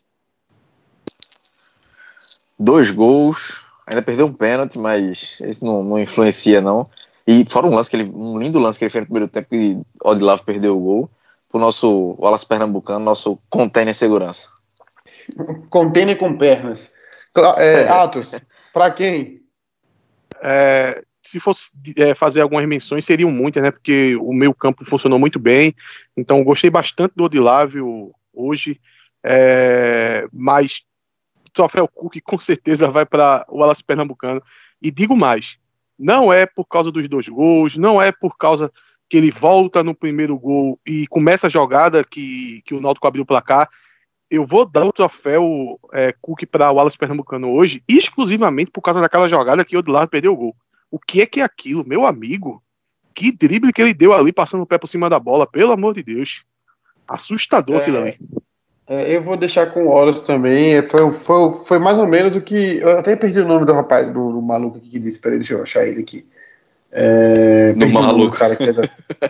[2.58, 3.62] Dois gols.
[3.86, 6.90] Ainda perdeu um pênalti, mas esse não, não influencia, não.
[7.28, 9.50] E fora um lance que ele, um lindo lance que ele fez no primeiro tempo
[9.50, 11.12] que Odilavo perdeu o gol.
[11.50, 14.48] Pro nosso Wallace Pernambucano, nosso container segurança.
[15.70, 16.94] Container com pernas.
[17.58, 18.40] É, Atos,
[18.74, 19.42] para quem?
[20.42, 23.72] É, se fosse é, fazer algumas menções, seriam muitas, né?
[23.72, 25.76] Porque o meu campo funcionou muito bem.
[26.18, 28.80] Então, gostei bastante do Odilávio hoje.
[29.24, 30.84] É, mas
[31.46, 34.42] o troféu Cook com certeza vai para o Wallace Pernambucano.
[34.82, 35.58] E digo mais:
[35.98, 38.72] não é por causa dos dois gols, não é por causa
[39.10, 43.24] que ele volta no primeiro gol e começa a jogada que, que o Náutico abriu
[43.24, 43.68] o placar.
[44.30, 49.02] eu vou dar o troféu é, Cook para o Wallace Pernambucano hoje, exclusivamente por causa
[49.02, 50.56] daquela jogada que o Odilard perdeu o gol.
[50.92, 52.64] O que é que é aquilo, meu amigo?
[53.14, 55.94] Que drible que ele deu ali, passando o pé por cima da bola, pelo amor
[55.94, 56.44] de Deus.
[57.08, 58.20] Assustador é, aquilo ali.
[58.88, 60.82] É, eu vou deixar com o Wallace também.
[60.84, 62.78] Foi, foi, foi mais ou menos o que.
[62.78, 65.20] Eu até perdi o nome do rapaz, do, do maluco aqui que disse.
[65.20, 66.26] Peraí, deixa eu achar ele aqui.
[66.92, 68.36] É, do maluco.
[68.36, 68.64] Cara, que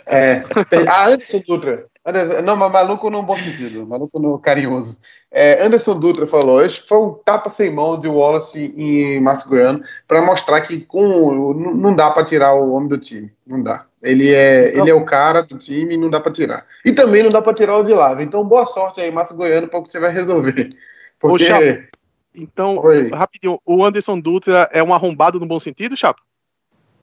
[0.05, 0.43] é,
[0.87, 1.85] ah, Anderson Dutra.
[2.05, 4.97] Anderson, não, mas maluco no bom sentido, maluco no carinhoso.
[5.29, 9.83] É, Anderson Dutra falou: Esse foi um tapa sem mão de Wallace em Márcio Goiano
[10.07, 13.31] para mostrar que com, não dá para tirar o homem do time.
[13.45, 13.85] Não dá.
[14.01, 16.65] Ele é, então, ele é o cara do time e não dá para tirar.
[16.85, 18.23] E também não dá para tirar o de lava.
[18.23, 20.73] Então, boa sorte aí, Márcio Goiano, para o que você vai resolver.
[21.19, 21.89] Porque.
[22.33, 23.09] Então, Oi.
[23.09, 26.21] rapidinho, o Anderson Dutra é um arrombado no bom sentido, Chapo?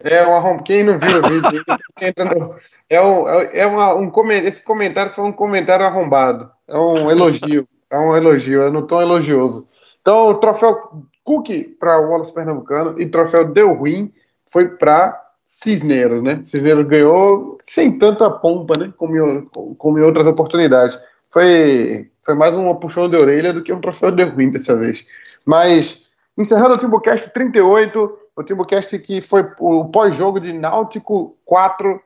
[0.00, 0.58] É um arrom...
[0.58, 1.64] Quem não viu o vídeo,
[2.88, 6.50] é, um, é uma, um esse comentário foi um comentário arrombado.
[6.68, 7.66] É um elogio.
[7.90, 9.66] É um elogio, é no tom elogioso.
[10.00, 11.48] Então, o troféu Cook
[11.78, 14.12] para o Wallace Pernambucano e o troféu Deu Ruim
[14.44, 16.40] foi para Cisneiros, né?
[16.42, 18.92] Cisneiros ganhou sem tanta pompa, né?
[18.96, 20.98] Como em, como em outras oportunidades.
[21.30, 25.06] Foi, foi mais um puxão de orelha do que um troféu Deu Ruim dessa vez.
[25.44, 26.06] Mas,
[26.36, 32.00] encerrando o Timbucast 38, o Timbucast que foi o pós-jogo de Náutico 4,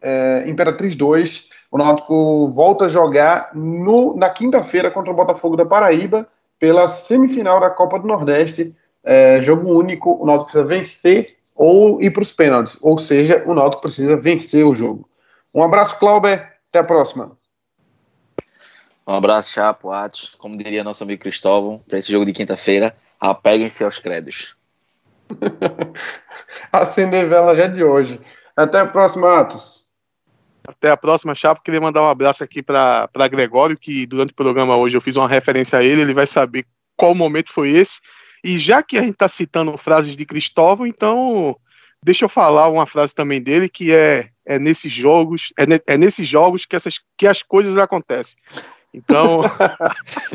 [0.00, 1.48] é, Imperatriz 2.
[1.70, 6.26] O Náutico volta a jogar no, na quinta-feira contra o Botafogo da Paraíba
[6.58, 8.74] pela semifinal da Copa do Nordeste.
[9.02, 12.78] É, jogo único, o Náutico precisa vencer ou ir para os pênaltis.
[12.80, 15.08] Ou seja, o Náutico precisa vencer o jogo.
[15.52, 16.52] Um abraço, Clauber.
[16.70, 17.36] Até a próxima.
[19.06, 20.34] Um abraço, Chapo, Atos.
[20.38, 24.53] Como diria nosso amigo Cristóvão, para esse jogo de quinta-feira, apeguem-se aos credos.
[26.72, 28.20] Acender vela já de hoje.
[28.56, 29.84] Até a próxima, Atos.
[30.66, 31.62] Até a próxima, Chapo.
[31.62, 35.28] Queria mandar um abraço aqui para Gregório, que durante o programa hoje eu fiz uma
[35.28, 36.66] referência a ele, ele vai saber
[36.96, 38.00] qual momento foi esse.
[38.42, 41.56] E já que a gente está citando frases de Cristóvão, então
[42.02, 45.98] deixa eu falar uma frase também dele que é, é nesses jogos, é, ne, é
[45.98, 48.36] nesses jogos que, essas, que as coisas acontecem.
[48.94, 49.42] Então.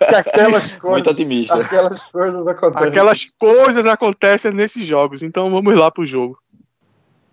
[0.00, 1.54] aquelas coisas, Muito otimista.
[1.54, 2.88] Aquelas coisas acontecem.
[2.88, 5.22] Aquelas coisas acontecem nesses jogos.
[5.22, 6.36] Então vamos lá pro jogo.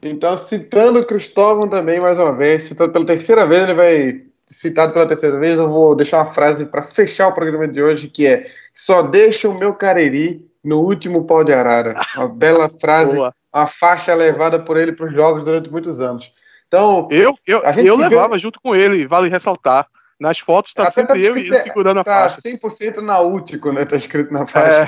[0.03, 4.21] Então, citando o Cristóvão também, mais uma vez, citando pela terceira vez, ele vai.
[4.45, 8.07] Citado pela terceira vez, eu vou deixar uma frase para fechar o programa de hoje,
[8.07, 11.99] que é: Só deixa o meu cariri no último pau de arara.
[12.15, 13.33] Uma bela frase, Boa.
[13.53, 16.31] uma faixa levada por ele para os jogos durante muitos anos.
[16.67, 18.39] Então, eu, eu, eu levava vê...
[18.39, 19.88] junto com ele, vale ressaltar.
[20.22, 22.41] Nas fotos está sempre tá eu e ele segurando a tá faixa.
[22.43, 23.85] Tá 100% náutico, né?
[23.85, 24.84] Tá escrito na faixa.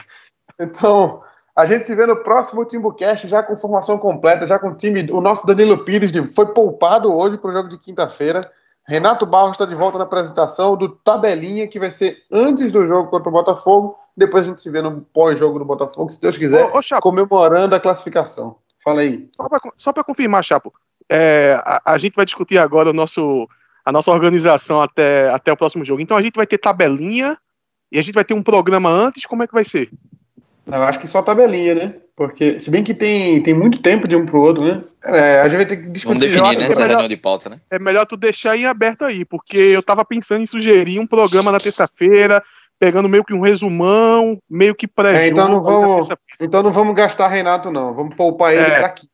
[0.59, 0.63] É.
[0.63, 1.23] Então,
[1.55, 5.11] a gente se vê no próximo Timbucast, já com formação completa, já com o time.
[5.11, 8.47] O nosso Danilo Pires foi poupado hoje para o jogo de quinta-feira.
[8.87, 13.09] Renato Barros está de volta na apresentação do Tabelinha, que vai ser antes do jogo
[13.09, 13.97] contra o Botafogo.
[14.15, 17.73] Depois a gente se vê no pós-jogo do Botafogo, se Deus quiser, ô, ô, comemorando
[17.73, 18.57] a classificação.
[18.83, 19.27] Fala aí.
[19.77, 20.71] Só para confirmar, Chapo,
[21.09, 23.47] é, a, a, gente vai discutir agora o nosso
[23.85, 26.01] a nossa organização até, até o próximo jogo.
[26.01, 27.37] Então a gente vai ter tabelinha
[27.91, 29.89] e a gente vai ter um programa antes, como é que vai ser?
[30.65, 31.93] Eu acho que só tabelinha, né?
[32.15, 34.83] Porque, se bem que tem, tem muito tempo de um pro outro, né?
[35.03, 36.07] É, a gente vai ter que discutir.
[36.07, 36.71] Vamos definir, né?
[36.71, 37.59] Essa é melhor, de pauta, né?
[37.69, 41.51] É melhor tu deixar em aberto aí, porque eu tava pensando em sugerir um programa
[41.51, 42.41] na terça-feira,
[42.79, 46.07] pegando meio que um resumão, meio que pré é, então não vamos
[46.39, 47.93] Então não vamos gastar Renato, não.
[47.93, 48.77] Vamos poupar ele é.
[48.77, 49.07] pra aqui.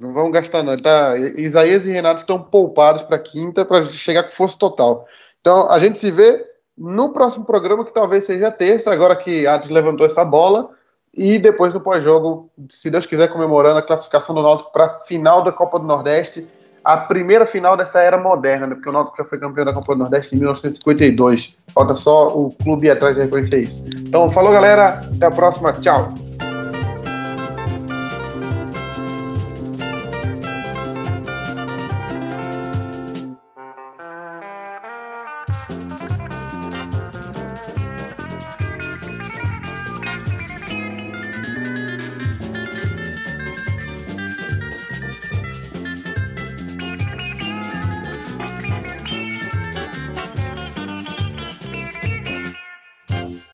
[0.00, 0.76] Não vamos gastar, não.
[0.76, 5.06] Tá, Isaías e Renato estão poupados para quinta para chegar com força total.
[5.40, 6.44] Então, a gente se vê
[6.76, 10.70] no próximo programa, que talvez seja terça, agora que Atos levantou essa bola.
[11.12, 15.42] E depois do pós-jogo, se Deus quiser, comemorando a classificação do Náutico para a final
[15.42, 16.46] da Copa do Nordeste,
[16.84, 18.74] a primeira final dessa era moderna, né?
[18.74, 21.56] porque o Náutico já foi campeão da Copa do Nordeste em 1952.
[21.74, 23.84] Falta só o clube ir atrás de reconhecer isso.
[23.98, 26.14] Então, falou galera, até a próxima, tchau!